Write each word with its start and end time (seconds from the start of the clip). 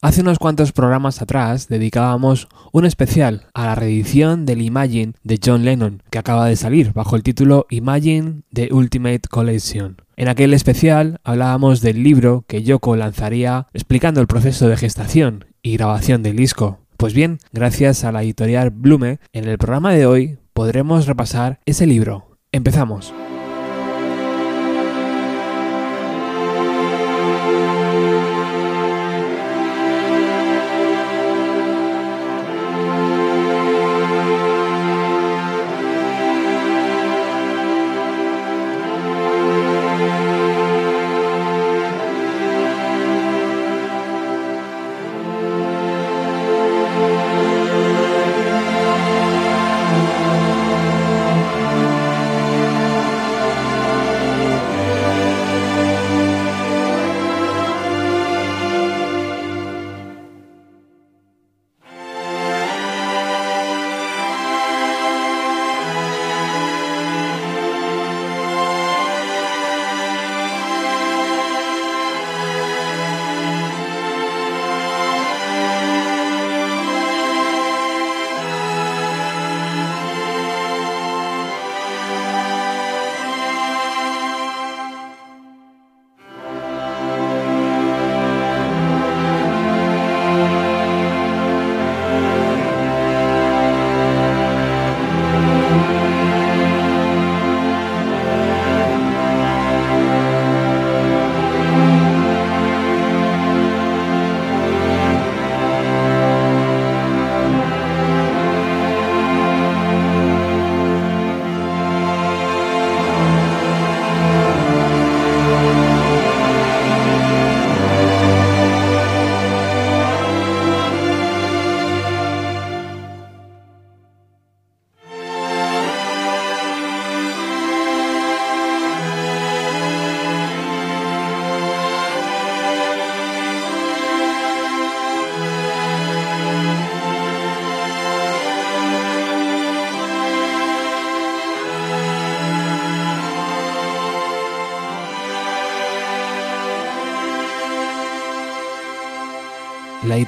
Hace 0.00 0.20
unos 0.20 0.38
cuantos 0.38 0.70
programas 0.70 1.20
atrás 1.20 1.66
dedicábamos 1.66 2.46
un 2.70 2.84
especial 2.84 3.48
a 3.52 3.66
la 3.66 3.74
reedición 3.74 4.46
del 4.46 4.62
Imagine 4.62 5.14
de 5.24 5.40
John 5.44 5.64
Lennon, 5.64 6.04
que 6.08 6.20
acaba 6.20 6.46
de 6.46 6.54
salir 6.54 6.92
bajo 6.92 7.16
el 7.16 7.24
título 7.24 7.66
Imagine 7.68 8.42
The 8.52 8.72
Ultimate 8.72 9.22
Collection. 9.28 9.96
En 10.14 10.28
aquel 10.28 10.54
especial 10.54 11.18
hablábamos 11.24 11.80
del 11.80 12.04
libro 12.04 12.44
que 12.46 12.62
Yoko 12.62 12.94
lanzaría 12.94 13.66
explicando 13.72 14.20
el 14.20 14.28
proceso 14.28 14.68
de 14.68 14.76
gestación 14.76 15.46
y 15.62 15.76
grabación 15.76 16.22
del 16.22 16.36
disco. 16.36 16.78
Pues 16.96 17.12
bien, 17.12 17.38
gracias 17.52 18.04
a 18.04 18.12
la 18.12 18.22
editorial 18.22 18.70
Blume, 18.70 19.18
en 19.32 19.48
el 19.48 19.58
programa 19.58 19.92
de 19.92 20.06
hoy 20.06 20.38
podremos 20.52 21.06
repasar 21.06 21.58
ese 21.66 21.88
libro. 21.88 22.38
Empezamos. 22.52 23.12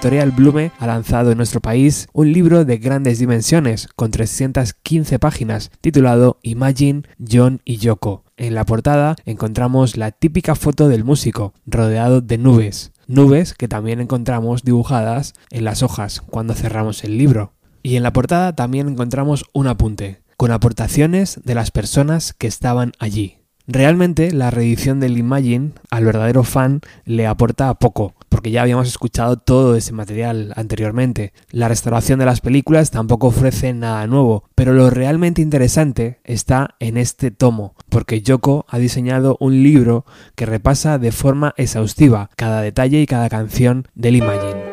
Editorial 0.01 0.31
Blume 0.31 0.73
ha 0.79 0.87
lanzado 0.87 1.31
en 1.31 1.37
nuestro 1.37 1.61
país 1.61 2.09
un 2.15 2.33
libro 2.33 2.65
de 2.65 2.79
grandes 2.79 3.19
dimensiones, 3.19 3.87
con 3.97 4.11
315 4.11 5.19
páginas, 5.19 5.71
titulado 5.83 6.39
Imagine, 6.41 7.03
John 7.31 7.61
y 7.67 7.77
Yoko. 7.77 8.25
En 8.39 8.55
la 8.55 8.65
portada 8.65 9.17
encontramos 9.27 9.99
la 9.99 10.11
típica 10.11 10.55
foto 10.55 10.89
del 10.89 11.05
músico, 11.05 11.53
rodeado 11.67 12.23
de 12.23 12.39
nubes, 12.39 12.93
nubes 13.09 13.53
que 13.53 13.69
también 13.69 14.01
encontramos 14.01 14.63
dibujadas 14.63 15.35
en 15.51 15.65
las 15.65 15.83
hojas 15.83 16.23
cuando 16.23 16.55
cerramos 16.55 17.05
el 17.05 17.19
libro. 17.19 17.53
Y 17.83 17.97
en 17.97 18.03
la 18.03 18.15
portada 18.15 18.57
también 18.57 18.89
encontramos 18.89 19.45
un 19.53 19.67
apunte, 19.67 20.23
con 20.39 20.51
aportaciones 20.51 21.43
de 21.45 21.55
las 21.55 21.71
personas 21.71 22.33
que 22.33 22.47
estaban 22.47 22.93
allí. 23.01 23.40
Realmente 23.73 24.33
la 24.33 24.51
reedición 24.51 24.99
del 24.99 25.17
Imagine 25.17 25.71
al 25.91 26.05
verdadero 26.05 26.43
fan 26.43 26.81
le 27.05 27.29
aporta 27.29 27.73
poco, 27.75 28.15
porque 28.29 28.51
ya 28.51 28.63
habíamos 28.63 28.89
escuchado 28.89 29.37
todo 29.37 29.77
ese 29.77 29.93
material 29.93 30.53
anteriormente. 30.57 31.33
La 31.53 31.69
restauración 31.69 32.19
de 32.19 32.25
las 32.25 32.41
películas 32.41 32.91
tampoco 32.91 33.29
ofrece 33.29 33.73
nada 33.73 34.09
nuevo, 34.09 34.43
pero 34.57 34.73
lo 34.73 34.91
realmente 34.91 35.41
interesante 35.41 36.19
está 36.25 36.75
en 36.81 36.97
este 36.97 37.31
tomo, 37.31 37.77
porque 37.89 38.23
Yoko 38.23 38.67
ha 38.69 38.79
diseñado 38.79 39.37
un 39.39 39.63
libro 39.63 40.05
que 40.35 40.47
repasa 40.47 40.99
de 40.99 41.13
forma 41.13 41.55
exhaustiva 41.57 42.31
cada 42.35 42.63
detalle 42.63 43.01
y 43.01 43.07
cada 43.07 43.29
canción 43.29 43.87
del 43.95 44.17
Imagine. 44.17 44.70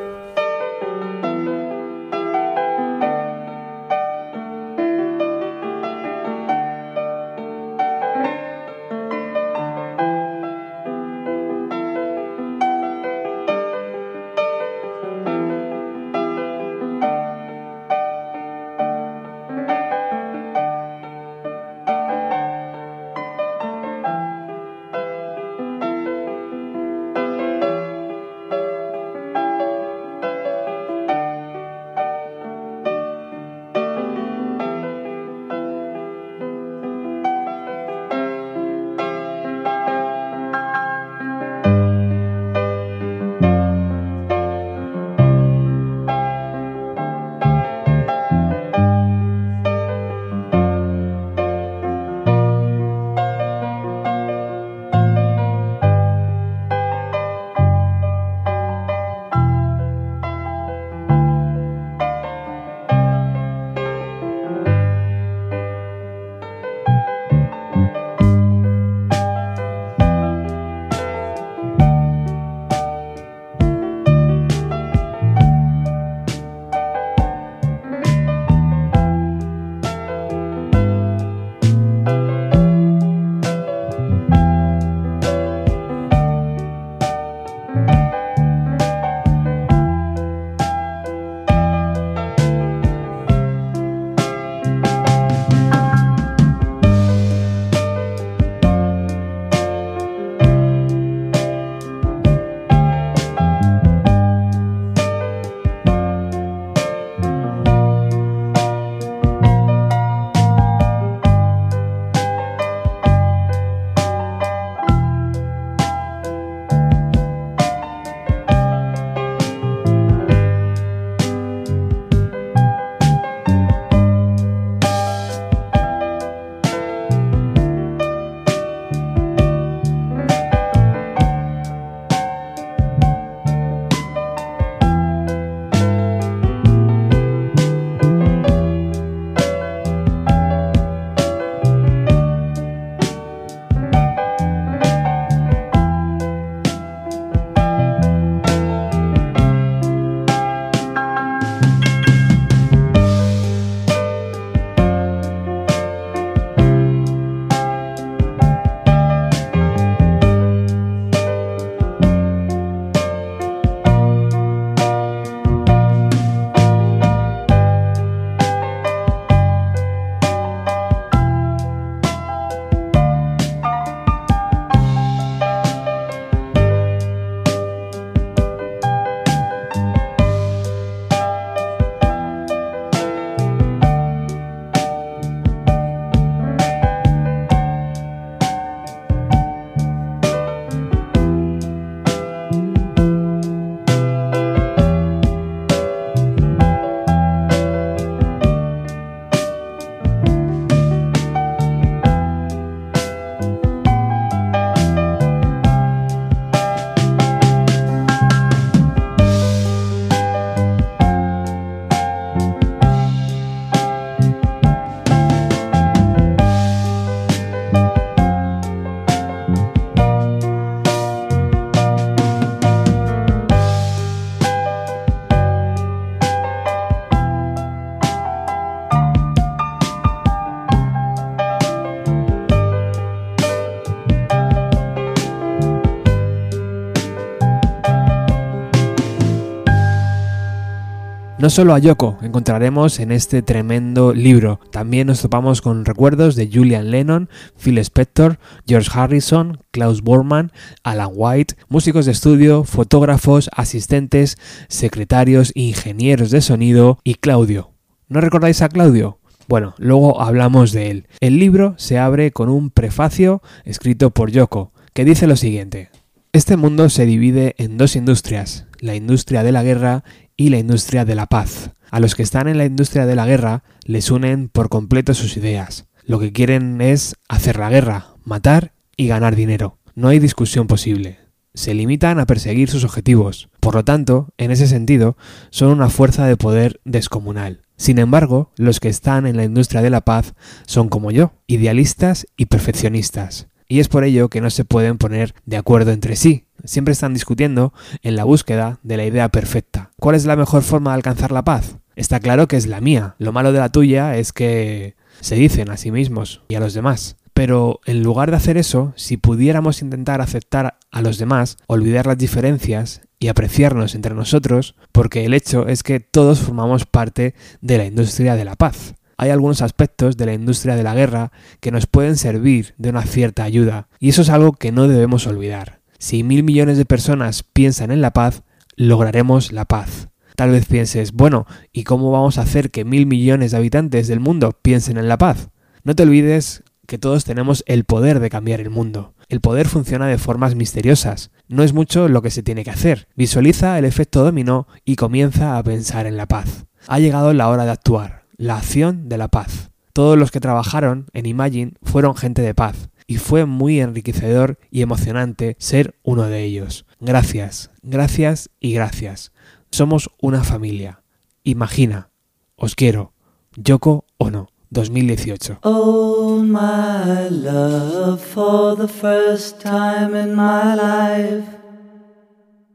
No 241.48 241.52
solo 241.52 241.74
a 241.74 241.80
Yoko 241.80 242.18
encontraremos 242.24 243.00
en 243.00 243.10
este 243.10 243.42
tremendo 243.42 244.14
libro, 244.14 244.60
también 244.70 245.08
nos 245.08 245.22
topamos 245.22 245.62
con 245.62 245.86
recuerdos 245.86 246.36
de 246.36 246.50
Julian 246.54 246.92
Lennon, 246.92 247.30
Phil 247.58 247.78
Spector, 247.78 248.38
George 248.68 248.90
Harrison, 248.94 249.60
Klaus 249.72 250.02
Bormann, 250.02 250.52
Alan 250.84 251.12
White, 251.14 251.56
músicos 251.70 252.06
de 252.06 252.12
estudio, 252.12 252.66
fotógrafos, 252.66 253.50
asistentes, 253.56 254.38
secretarios, 254.68 255.54
ingenieros 255.56 256.32
de 256.32 256.42
sonido 256.42 257.00
y 257.06 257.14
Claudio. 257.14 257.72
¿No 258.10 258.20
recordáis 258.20 258.62
a 258.62 258.68
Claudio? 258.68 259.20
Bueno, 259.48 259.74
luego 259.78 260.22
hablamos 260.22 260.74
de 260.74 260.92
él. 260.92 261.08
El 261.22 261.40
libro 261.40 261.76
se 261.78 261.98
abre 261.98 262.32
con 262.32 262.50
un 262.50 262.72
prefacio 262.72 263.42
escrito 263.64 264.10
por 264.10 264.32
Yoko, 264.32 264.74
que 264.92 265.06
dice 265.06 265.28
lo 265.28 265.38
siguiente. 265.38 265.92
Este 266.34 266.58
mundo 266.58 266.90
se 266.90 267.06
divide 267.06 267.56
en 267.58 267.78
dos 267.78 267.96
industrias, 267.96 268.67
la 268.79 268.95
industria 268.95 269.44
de 269.44 269.51
la 269.51 269.63
guerra 269.63 270.03
y 270.35 270.50
la 270.50 270.59
industria 270.59 271.06
de 271.06 271.15
la 271.15 271.27
paz. 271.27 271.71
A 271.89 272.00
los 272.00 272.15
que 272.15 272.24
están 272.24 272.47
en 272.47 272.57
la 272.57 272.65
industria 272.65 273.06
de 273.06 273.15
la 273.15 273.25
guerra 273.25 273.63
les 273.83 274.12
unen 274.12 274.50
por 274.50 274.69
completo 274.69 275.13
sus 275.13 275.38
ideas. 275.38 275.88
Lo 276.06 276.19
que 276.19 276.31
quieren 276.31 276.81
es 276.81 277.15
hacer 277.27 277.57
la 277.57 277.69
guerra, 277.69 278.15
matar 278.24 278.74
y 278.95 279.07
ganar 279.07 279.35
dinero. 279.35 279.77
No 279.95 280.09
hay 280.09 280.19
discusión 280.19 280.68
posible. 280.68 281.19
Se 281.53 281.74
limitan 281.74 282.19
a 282.19 282.25
perseguir 282.25 282.69
sus 282.69 282.83
objetivos. 282.83 283.50
Por 283.59 283.75
lo 283.75 283.83
tanto, 283.83 284.29
en 284.38 284.51
ese 284.51 284.68
sentido, 284.68 285.18
son 285.50 285.69
una 285.69 285.89
fuerza 285.89 286.25
de 286.27 286.38
poder 286.38 286.79
descomunal. 286.85 287.62
Sin 287.77 288.00
embargo, 288.00 288.51
los 288.57 288.79
que 288.79 288.89
están 288.89 289.25
en 289.27 289.38
la 289.38 289.44
industria 289.44 289.81
de 289.81 289.89
la 289.89 290.01
paz 290.01 290.33
son 290.65 290.89
como 290.89 291.12
yo, 291.12 291.33
idealistas 291.45 292.27
y 292.35 292.45
perfeccionistas. 292.45 293.47
Y 293.68 293.79
es 293.79 293.88
por 293.88 294.03
ello 294.03 294.29
que 294.29 294.41
no 294.41 294.50
se 294.50 294.65
pueden 294.65 294.97
poner 294.97 295.35
de 295.45 295.57
acuerdo 295.57 295.91
entre 295.91 296.15
sí, 296.15 296.47
siempre 296.63 296.92
están 296.92 297.13
discutiendo 297.13 297.74
en 298.01 298.15
la 298.15 298.24
búsqueda 298.24 298.80
de 298.83 298.98
la 298.98 299.06
idea 299.06 299.30
perfecta. 299.30 299.92
¿Cuál 300.00 300.15
es 300.15 300.25
la 300.25 300.36
mejor 300.36 300.63
forma 300.63 300.92
de 300.92 300.95
alcanzar 300.95 301.31
la 301.31 301.44
paz? 301.44 301.77
Está 301.95 302.19
claro 302.19 302.48
que 302.48 302.57
es 302.57 302.68
la 302.68 302.81
mía. 302.81 303.15
Lo 303.18 303.31
malo 303.31 303.51
de 303.51 303.59
la 303.59 303.71
tuya 303.71 304.18
es 304.18 304.31
que 304.31 304.95
se 305.19 305.36
dicen 305.36 305.69
a 305.69 305.77
sí 305.77 305.92
mismos 305.92 306.42
y 306.48 306.56
a 306.56 306.59
los 306.59 306.74
demás. 306.74 307.18
Pero 307.33 307.81
en 307.86 308.01
lugar 308.01 308.31
de 308.31 308.38
hacer 308.38 308.57
eso, 308.57 308.94
si 308.95 309.18
pudiéramos 309.18 309.81
intentar 309.81 310.21
aceptar 310.21 310.77
a 310.92 311.01
los 311.01 311.19
demás, 311.19 311.57
olvidar 311.68 312.07
las 312.07 312.18
diferencias 312.18 313.01
y 313.19 313.27
apreciarnos 313.27 313.95
entre 313.95 314.15
nosotros, 314.15 314.75
porque 314.92 315.25
el 315.25 315.33
hecho 315.33 315.68
es 315.68 315.83
que 315.83 316.00
todos 316.00 316.39
formamos 316.39 316.86
parte 316.86 317.36
de 317.62 317.77
la 317.77 317.86
industria 317.86 318.36
de 318.36 318.46
la 318.46 318.55
paz. 318.55 318.96
Hay 319.17 319.32
algunos 319.32 319.62
aspectos 319.62 320.17
de 320.17 320.27
la 320.27 320.34
industria 320.34 320.75
de 320.75 320.84
la 320.84 320.93
guerra 320.93 321.32
que 321.60 321.72
nos 321.72 321.88
pueden 321.88 322.17
servir 322.17 322.75
de 322.77 322.89
una 322.89 323.03
cierta 323.03 323.43
ayuda, 323.43 323.88
y 324.00 324.10
eso 324.10 324.22
es 324.22 324.29
algo 324.29 324.53
que 324.53 324.72
no 324.72 324.88
debemos 324.88 325.25
olvidar. 325.25 325.76
Si 326.00 326.24
mil 326.24 326.44
millones 326.44 326.77
de 326.77 326.86
personas 326.86 327.44
piensan 327.44 327.92
en 327.92 328.01
la 328.01 328.12
paz, 328.12 328.44
lograremos 328.75 329.51
la 329.51 329.66
paz. 329.66 330.10
Tal 330.36 330.51
vez 330.51 330.66
pienses, 330.68 331.13
bueno, 331.13 331.48
¿y 331.74 331.84
cómo 331.84 332.12
vamos 332.12 332.38
a 332.38 332.44
hacer 332.44 332.70
que 332.70 332.86
mil 332.86 333.08
millones 333.08 333.51
de 333.51 333.58
habitantes 333.58 334.08
del 334.08 334.20
mundo 334.20 334.51
piensen 334.62 334.98
en 334.98 335.08
la 335.08 335.18
paz? 335.18 335.50
No 335.84 335.96
te 335.96 336.04
olvides 336.04 336.63
que 336.86 337.00
todos 337.00 337.25
tenemos 337.25 337.63
el 337.66 337.84
poder 337.86 338.20
de 338.20 338.30
cambiar 338.30 338.62
el 338.62 338.70
mundo. 338.70 339.16
El 339.30 339.42
poder 339.42 339.68
funciona 339.68 340.06
de 340.08 340.20
formas 340.20 340.54
misteriosas. 340.54 341.32
No 341.48 341.63
es 341.63 341.74
mucho 341.74 342.08
lo 342.08 342.22
que 342.22 342.30
se 342.30 342.44
tiene 342.44 342.63
que 342.63 342.70
hacer. 342.70 343.08
Visualiza 343.16 343.77
el 343.80 343.86
efecto 343.86 344.24
dominó 344.24 344.68
y 344.86 344.96
comienza 344.96 345.58
a 345.58 345.63
pensar 345.63 346.06
en 346.06 346.16
la 346.16 346.27
paz. 346.27 346.66
Ha 346.88 347.00
llegado 347.00 347.34
la 347.34 347.50
hora 347.50 347.66
de 347.66 347.72
actuar. 347.72 348.24
La 348.38 348.58
acción 348.58 349.10
de 349.10 349.18
la 349.18 349.30
paz. 349.30 349.72
Todos 349.92 350.18
los 350.18 350.30
que 350.30 350.39
trabajaron 350.39 351.08
en 351.13 351.25
Imagine 351.25 351.74
fueron 351.82 352.16
gente 352.16 352.44
de 352.44 352.54
paz 352.54 352.89
y 353.08 353.18
fue 353.18 353.46
muy 353.46 353.80
enriquecedor 353.80 354.60
y 354.70 354.82
emocionante 354.82 355.56
ser 355.60 355.96
uno 356.04 356.24
de 356.24 356.44
ellos. 356.44 356.86
Gracias, 357.00 357.72
gracias 357.82 358.50
y 358.60 358.74
gracias. 358.74 359.32
Somos 359.72 360.12
una 360.22 360.44
familia. 360.44 361.02
Imagina, 361.44 362.10
os 362.58 362.76
quiero, 362.76 363.14
Yoko 363.56 364.06
no. 364.20 364.50
2018. 364.70 365.60
Oh, 365.64 366.44
my 366.44 367.30
love, 367.30 368.22
for 368.22 368.76
the 368.76 368.88
first 368.88 369.62
time 369.62 370.14
in 370.14 370.36
my 370.36 370.76
life, 370.76 371.48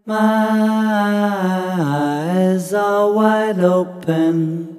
my 0.07 0.17
eyes 1.77 2.73
are 2.73 3.13
wide 3.13 3.61
open. 3.61 4.72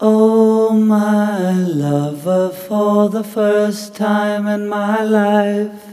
Oh, 0.00 0.70
my 0.72 1.52
lover, 1.52 2.50
for 2.50 3.08
the 3.08 3.22
first 3.22 3.94
time 3.94 4.48
in 4.48 4.68
my 4.68 5.02
life, 5.04 5.84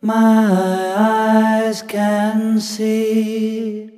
my 0.00 0.94
eyes 0.96 1.82
can 1.82 2.58
see. 2.58 3.90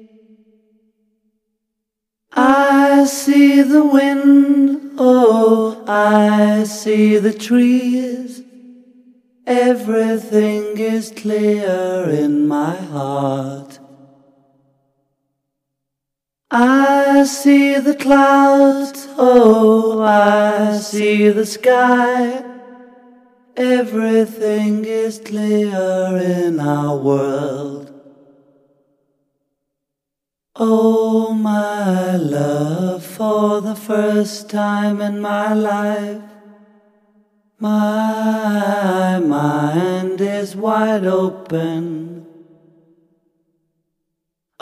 I 2.32 3.04
see 3.04 3.62
the 3.62 3.84
wind, 3.84 4.94
oh, 4.98 5.84
I 5.86 6.64
see 6.64 7.18
the 7.18 7.32
trees. 7.32 8.42
Everything 9.46 10.76
is 10.76 11.12
clear 11.14 12.08
in 12.08 12.48
my 12.48 12.74
heart. 12.74 13.78
I 16.54 17.24
see 17.24 17.78
the 17.78 17.94
clouds, 17.94 19.08
oh, 19.16 20.02
I 20.02 20.76
see 20.76 21.30
the 21.30 21.46
sky. 21.46 22.44
Everything 23.56 24.84
is 24.84 25.18
clear 25.18 26.18
in 26.18 26.60
our 26.60 26.94
world. 26.98 27.90
Oh, 30.54 31.32
my 31.32 32.16
love, 32.16 33.02
for 33.02 33.62
the 33.62 33.74
first 33.74 34.50
time 34.50 35.00
in 35.00 35.20
my 35.20 35.54
life, 35.54 36.20
my 37.58 39.18
mind 39.24 40.20
is 40.20 40.54
wide 40.54 41.06
open. 41.06 42.31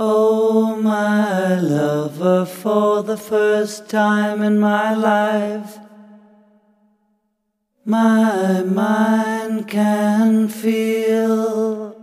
Oh, 0.03 0.77
my 0.77 1.61
lover, 1.61 2.47
for 2.47 3.03
the 3.03 3.19
first 3.19 3.91
time 3.91 4.41
in 4.41 4.59
my 4.59 4.95
life, 4.95 5.79
my 7.85 8.63
mind 8.63 9.69
can 9.69 10.49
feel. 10.49 11.95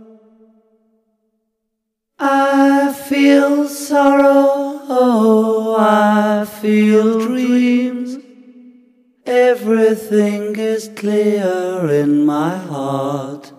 I 2.20 2.92
feel 2.92 3.68
sorrow, 3.68 4.78
oh, 4.88 5.76
I 5.76 6.44
feel 6.44 7.18
dreams. 7.18 8.16
Everything 9.26 10.54
is 10.54 10.88
clear 10.94 11.90
in 11.90 12.24
my 12.24 12.56
heart. 12.56 13.50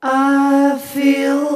I 0.00 0.78
feel 0.78 1.55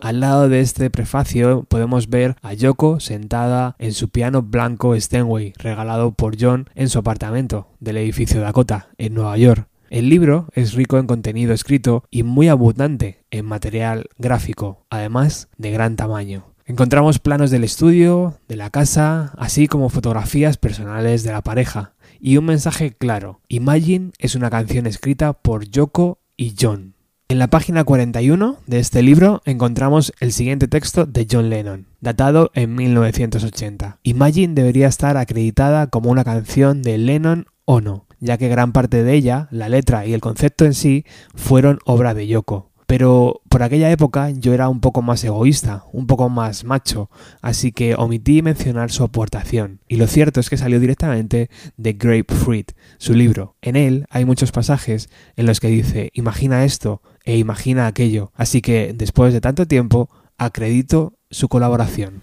Al 0.00 0.20
lado 0.20 0.48
de 0.48 0.60
este 0.60 0.90
prefacio 0.90 1.64
podemos 1.68 2.08
ver 2.08 2.36
a 2.42 2.54
Yoko 2.54 3.00
sentada 3.00 3.76
en 3.78 3.92
su 3.92 4.08
piano 4.08 4.42
blanco 4.42 4.98
Steinway, 4.98 5.52
regalado 5.58 6.12
por 6.12 6.36
John 6.40 6.68
en 6.74 6.88
su 6.88 6.98
apartamento 6.98 7.68
del 7.80 7.98
edificio 7.98 8.40
Dakota, 8.40 8.88
en 8.98 9.14
Nueva 9.14 9.36
York. 9.36 9.68
El 9.90 10.08
libro 10.08 10.48
es 10.52 10.72
rico 10.74 10.98
en 10.98 11.06
contenido 11.06 11.52
escrito 11.52 12.04
y 12.10 12.22
muy 12.22 12.48
abundante 12.48 13.24
en 13.30 13.46
material 13.46 14.06
gráfico, 14.18 14.84
además 14.90 15.48
de 15.56 15.70
gran 15.70 15.96
tamaño. 15.96 16.53
Encontramos 16.66 17.18
planos 17.18 17.50
del 17.50 17.62
estudio, 17.62 18.38
de 18.48 18.56
la 18.56 18.70
casa, 18.70 19.34
así 19.36 19.68
como 19.68 19.90
fotografías 19.90 20.56
personales 20.56 21.22
de 21.22 21.30
la 21.30 21.42
pareja 21.42 21.92
y 22.20 22.38
un 22.38 22.46
mensaje 22.46 22.92
claro. 22.92 23.40
Imagine 23.48 24.12
es 24.18 24.34
una 24.34 24.48
canción 24.48 24.86
escrita 24.86 25.34
por 25.34 25.68
Yoko 25.68 26.20
y 26.38 26.54
John. 26.58 26.94
En 27.28 27.38
la 27.38 27.48
página 27.48 27.84
41 27.84 28.56
de 28.66 28.78
este 28.78 29.02
libro 29.02 29.42
encontramos 29.44 30.14
el 30.20 30.32
siguiente 30.32 30.66
texto 30.66 31.04
de 31.04 31.26
John 31.30 31.50
Lennon, 31.50 31.86
datado 32.00 32.50
en 32.54 32.74
1980. 32.74 33.98
Imagine 34.02 34.54
debería 34.54 34.88
estar 34.88 35.18
acreditada 35.18 35.88
como 35.88 36.10
una 36.10 36.24
canción 36.24 36.80
de 36.80 36.96
Lennon 36.96 37.44
o 37.66 37.82
no, 37.82 38.06
ya 38.20 38.38
que 38.38 38.48
gran 38.48 38.72
parte 38.72 39.02
de 39.02 39.12
ella, 39.12 39.48
la 39.50 39.68
letra 39.68 40.06
y 40.06 40.14
el 40.14 40.22
concepto 40.22 40.64
en 40.64 40.72
sí, 40.72 41.04
fueron 41.34 41.78
obra 41.84 42.14
de 42.14 42.26
Yoko. 42.26 42.70
Pero 42.86 43.40
por 43.48 43.62
aquella 43.62 43.90
época 43.90 44.30
yo 44.30 44.52
era 44.52 44.68
un 44.68 44.80
poco 44.80 45.02
más 45.02 45.24
egoísta, 45.24 45.84
un 45.92 46.06
poco 46.06 46.28
más 46.28 46.64
macho, 46.64 47.10
así 47.40 47.72
que 47.72 47.94
omití 47.94 48.42
mencionar 48.42 48.90
su 48.90 49.04
aportación. 49.04 49.80
Y 49.88 49.96
lo 49.96 50.06
cierto 50.06 50.40
es 50.40 50.50
que 50.50 50.56
salió 50.56 50.80
directamente 50.80 51.50
de 51.76 51.92
Grapefruit, 51.94 52.72
su 52.98 53.14
libro. 53.14 53.56
En 53.62 53.76
él 53.76 54.06
hay 54.10 54.24
muchos 54.24 54.52
pasajes 54.52 55.08
en 55.36 55.46
los 55.46 55.60
que 55.60 55.68
dice 55.68 56.10
imagina 56.14 56.64
esto 56.64 57.02
e 57.24 57.38
imagina 57.38 57.86
aquello, 57.86 58.32
así 58.34 58.60
que 58.60 58.92
después 58.94 59.32
de 59.32 59.40
tanto 59.40 59.66
tiempo 59.66 60.10
acredito 60.36 61.14
su 61.30 61.48
colaboración. 61.48 62.22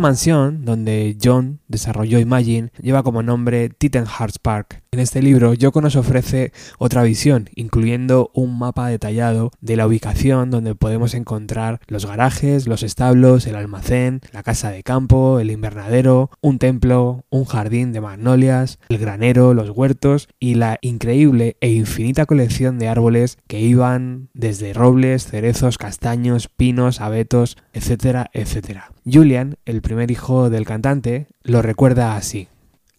mansión 0.00 0.64
donde 0.64 1.16
John 1.22 1.60
desarrolló 1.68 2.18
Imagine 2.18 2.70
lleva 2.80 3.02
como 3.02 3.22
nombre 3.22 3.68
Titan 3.68 4.06
Hearts 4.06 4.38
Park. 4.38 4.82
Este 5.00 5.22
libro 5.22 5.54
Yoko 5.54 5.80
nos 5.80 5.96
ofrece 5.96 6.52
otra 6.76 7.02
visión, 7.02 7.48
incluyendo 7.54 8.30
un 8.34 8.58
mapa 8.58 8.86
detallado 8.88 9.50
de 9.62 9.76
la 9.76 9.86
ubicación 9.86 10.50
donde 10.50 10.74
podemos 10.74 11.14
encontrar 11.14 11.80
los 11.86 12.04
garajes, 12.04 12.68
los 12.68 12.82
establos, 12.82 13.46
el 13.46 13.54
almacén, 13.56 14.20
la 14.30 14.42
casa 14.42 14.70
de 14.70 14.82
campo, 14.82 15.40
el 15.40 15.50
invernadero, 15.50 16.30
un 16.42 16.58
templo, 16.58 17.24
un 17.30 17.46
jardín 17.46 17.92
de 17.92 18.02
magnolias, 18.02 18.78
el 18.90 18.98
granero, 18.98 19.54
los 19.54 19.70
huertos 19.70 20.28
y 20.38 20.56
la 20.56 20.76
increíble 20.82 21.56
e 21.62 21.70
infinita 21.70 22.26
colección 22.26 22.78
de 22.78 22.88
árboles 22.88 23.38
que 23.46 23.60
iban 23.60 24.28
desde 24.34 24.74
robles, 24.74 25.26
cerezos, 25.26 25.78
castaños, 25.78 26.48
pinos, 26.48 27.00
abetos, 27.00 27.56
etcétera, 27.72 28.28
etcétera. 28.34 28.92
Julian, 29.10 29.56
el 29.64 29.80
primer 29.80 30.10
hijo 30.10 30.50
del 30.50 30.66
cantante, 30.66 31.28
lo 31.42 31.62
recuerda 31.62 32.16
así. 32.16 32.48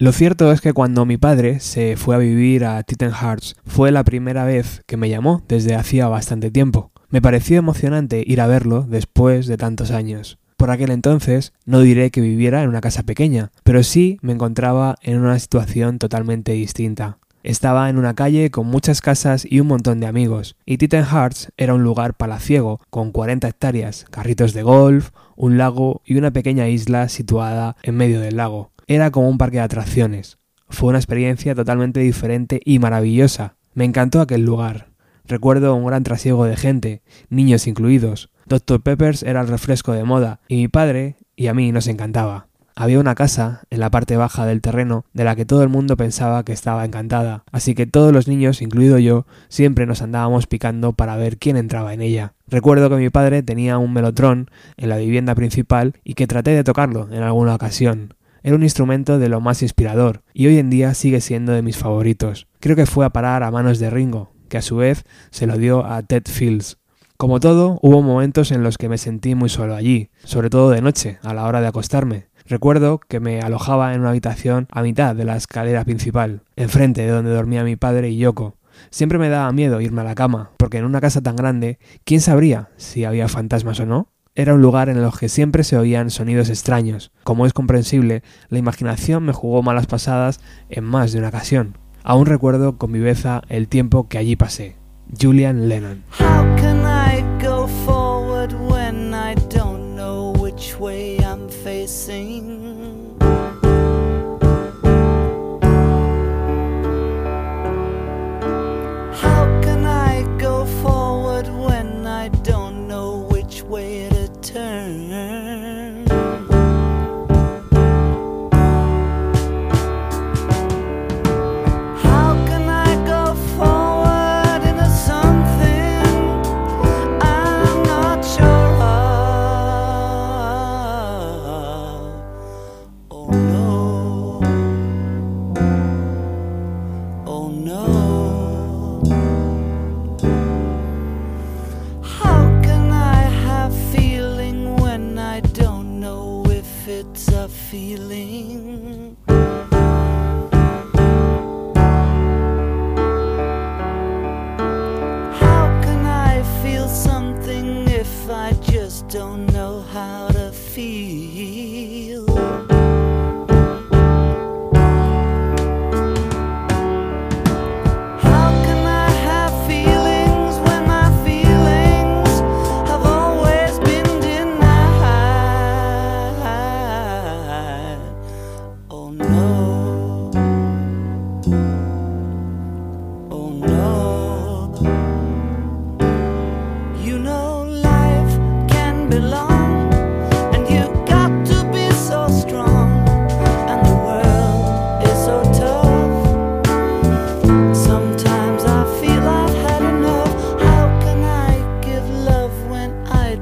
Lo 0.01 0.13
cierto 0.13 0.51
es 0.51 0.61
que 0.61 0.73
cuando 0.73 1.05
mi 1.05 1.17
padre 1.17 1.59
se 1.59 1.95
fue 1.95 2.15
a 2.15 2.17
vivir 2.17 2.65
a 2.65 2.81
Titan 2.81 3.11
Hearts 3.11 3.55
fue 3.67 3.91
la 3.91 4.03
primera 4.03 4.45
vez 4.45 4.81
que 4.87 4.97
me 4.97 5.09
llamó 5.09 5.43
desde 5.47 5.75
hacía 5.75 6.07
bastante 6.07 6.49
tiempo. 6.49 6.89
Me 7.11 7.21
pareció 7.21 7.59
emocionante 7.59 8.23
ir 8.25 8.41
a 8.41 8.47
verlo 8.47 8.81
después 8.89 9.45
de 9.45 9.57
tantos 9.57 9.91
años. 9.91 10.39
Por 10.57 10.71
aquel 10.71 10.89
entonces 10.89 11.53
no 11.67 11.81
diré 11.81 12.09
que 12.09 12.19
viviera 12.19 12.63
en 12.63 12.69
una 12.69 12.81
casa 12.81 13.03
pequeña, 13.03 13.51
pero 13.63 13.83
sí 13.83 14.17
me 14.23 14.33
encontraba 14.33 14.95
en 15.03 15.19
una 15.19 15.37
situación 15.37 15.99
totalmente 15.99 16.53
distinta. 16.53 17.19
Estaba 17.43 17.87
en 17.87 17.99
una 17.99 18.15
calle 18.15 18.49
con 18.49 18.65
muchas 18.65 19.01
casas 19.01 19.45
y 19.47 19.59
un 19.59 19.67
montón 19.67 19.99
de 19.99 20.07
amigos, 20.07 20.55
y 20.65 20.79
Titan 20.79 21.05
Hearts 21.05 21.51
era 21.57 21.75
un 21.75 21.83
lugar 21.83 22.15
palaciego 22.15 22.81
con 22.89 23.11
40 23.11 23.47
hectáreas, 23.47 24.05
carritos 24.09 24.53
de 24.53 24.63
golf, 24.63 25.11
un 25.35 25.59
lago 25.59 26.01
y 26.05 26.17
una 26.17 26.31
pequeña 26.31 26.67
isla 26.69 27.07
situada 27.07 27.75
en 27.83 27.97
medio 27.97 28.19
del 28.19 28.37
lago. 28.37 28.71
Era 28.87 29.11
como 29.11 29.29
un 29.29 29.37
parque 29.37 29.57
de 29.57 29.63
atracciones. 29.63 30.37
Fue 30.69 30.89
una 30.89 30.99
experiencia 30.99 31.55
totalmente 31.55 31.99
diferente 31.99 32.61
y 32.63 32.79
maravillosa. 32.79 33.55
Me 33.73 33.85
encantó 33.85 34.21
aquel 34.21 34.45
lugar. 34.45 34.91
Recuerdo 35.25 35.75
un 35.75 35.85
gran 35.85 36.03
trasiego 36.03 36.45
de 36.45 36.57
gente, 36.57 37.01
niños 37.29 37.67
incluidos. 37.67 38.29
Dr. 38.47 38.81
Peppers 38.81 39.23
era 39.23 39.41
el 39.41 39.47
refresco 39.47 39.93
de 39.93 40.03
moda, 40.03 40.41
y 40.47 40.57
mi 40.57 40.67
padre 40.67 41.17
y 41.35 41.47
a 41.47 41.53
mí 41.53 41.71
nos 41.71 41.87
encantaba. 41.87 42.47
Había 42.75 42.99
una 42.99 43.15
casa 43.15 43.63
en 43.69 43.79
la 43.79 43.89
parte 43.89 44.17
baja 44.17 44.45
del 44.45 44.61
terreno 44.61 45.05
de 45.13 45.23
la 45.23 45.35
que 45.35 45.45
todo 45.45 45.61
el 45.61 45.69
mundo 45.69 45.97
pensaba 45.97 46.43
que 46.43 46.53
estaba 46.53 46.85
encantada, 46.85 47.43
así 47.51 47.75
que 47.75 47.85
todos 47.85 48.13
los 48.13 48.27
niños, 48.27 48.61
incluido 48.61 48.97
yo, 48.97 49.25
siempre 49.49 49.85
nos 49.85 50.01
andábamos 50.01 50.47
picando 50.47 50.93
para 50.93 51.17
ver 51.17 51.37
quién 51.37 51.57
entraba 51.57 51.93
en 51.93 52.01
ella. 52.01 52.33
Recuerdo 52.47 52.89
que 52.89 52.95
mi 52.95 53.09
padre 53.09 53.43
tenía 53.43 53.77
un 53.77 53.93
melotrón 53.93 54.49
en 54.77 54.89
la 54.89 54.97
vivienda 54.97 55.35
principal 55.35 55.93
y 56.03 56.13
que 56.13 56.27
traté 56.27 56.51
de 56.51 56.63
tocarlo 56.63 57.07
en 57.11 57.23
alguna 57.23 57.55
ocasión. 57.55 58.15
Era 58.43 58.55
un 58.55 58.63
instrumento 58.63 59.19
de 59.19 59.29
lo 59.29 59.39
más 59.39 59.61
inspirador 59.61 60.23
y 60.33 60.47
hoy 60.47 60.57
en 60.57 60.71
día 60.71 60.95
sigue 60.95 61.21
siendo 61.21 61.51
de 61.51 61.61
mis 61.61 61.77
favoritos. 61.77 62.47
Creo 62.59 62.75
que 62.75 62.87
fue 62.87 63.05
a 63.05 63.11
parar 63.11 63.43
a 63.43 63.51
manos 63.51 63.77
de 63.77 63.91
Ringo, 63.91 64.33
que 64.49 64.57
a 64.57 64.63
su 64.63 64.77
vez 64.77 65.03
se 65.29 65.45
lo 65.45 65.57
dio 65.57 65.85
a 65.85 66.01
Ted 66.01 66.23
Fields. 66.25 66.79
Como 67.17 67.39
todo, 67.39 67.77
hubo 67.83 68.01
momentos 68.01 68.51
en 68.51 68.63
los 68.63 68.79
que 68.79 68.89
me 68.89 68.97
sentí 68.97 69.35
muy 69.35 69.47
solo 69.47 69.75
allí, 69.75 70.09
sobre 70.23 70.49
todo 70.49 70.71
de 70.71 70.81
noche, 70.81 71.19
a 71.21 71.35
la 71.35 71.45
hora 71.45 71.61
de 71.61 71.67
acostarme. 71.67 72.29
Recuerdo 72.47 72.99
que 72.99 73.19
me 73.19 73.41
alojaba 73.41 73.93
en 73.93 74.01
una 74.01 74.09
habitación 74.09 74.67
a 74.71 74.81
mitad 74.81 75.15
de 75.15 75.25
la 75.25 75.35
escalera 75.35 75.85
principal, 75.85 76.41
enfrente 76.55 77.01
de 77.03 77.11
donde 77.11 77.31
dormía 77.31 77.63
mi 77.63 77.75
padre 77.75 78.09
y 78.09 78.17
Yoko. 78.17 78.57
Siempre 78.89 79.19
me 79.19 79.29
daba 79.29 79.51
miedo 79.51 79.81
irme 79.81 80.01
a 80.01 80.05
la 80.05 80.15
cama, 80.15 80.49
porque 80.57 80.79
en 80.79 80.85
una 80.85 80.99
casa 80.99 81.21
tan 81.21 81.35
grande, 81.35 81.77
¿quién 82.05 82.21
sabría 82.21 82.69
si 82.75 83.05
había 83.05 83.27
fantasmas 83.27 83.79
o 83.79 83.85
no? 83.85 84.07
Era 84.33 84.53
un 84.53 84.61
lugar 84.61 84.87
en 84.87 84.97
el 84.97 85.11
que 85.11 85.27
siempre 85.27 85.65
se 85.65 85.77
oían 85.77 86.09
sonidos 86.09 86.49
extraños. 86.49 87.11
Como 87.25 87.45
es 87.45 87.51
comprensible, 87.51 88.23
la 88.47 88.59
imaginación 88.59 89.23
me 89.23 89.33
jugó 89.33 89.61
malas 89.61 89.87
pasadas 89.87 90.39
en 90.69 90.85
más 90.85 91.11
de 91.11 91.19
una 91.19 91.27
ocasión. 91.27 91.77
Aún 92.01 92.25
recuerdo 92.25 92.77
con 92.77 92.93
viveza 92.93 93.41
el 93.49 93.67
tiempo 93.67 94.07
que 94.07 94.17
allí 94.17 94.37
pasé. 94.37 94.77
Julian 95.19 95.67
Lennon. 95.67 96.03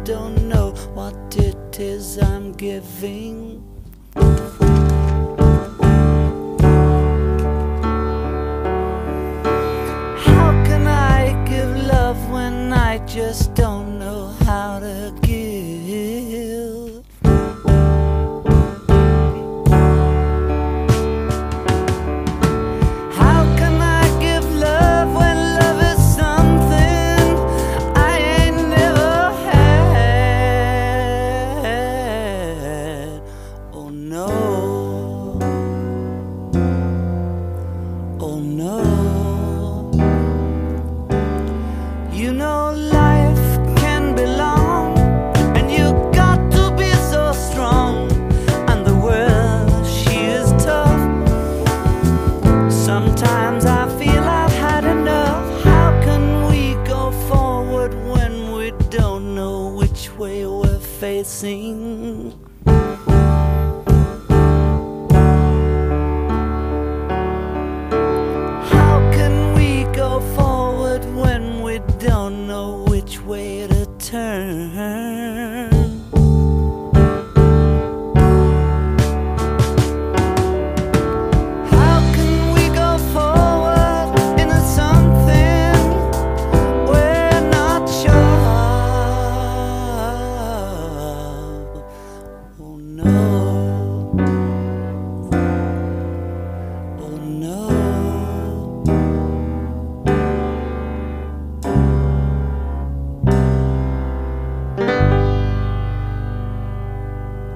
Don't 0.10 0.50
know 0.50 0.72
what 0.96 1.38
it 1.38 1.80
is 1.80 2.18
I'm 2.18 2.52
giving? 2.54 3.69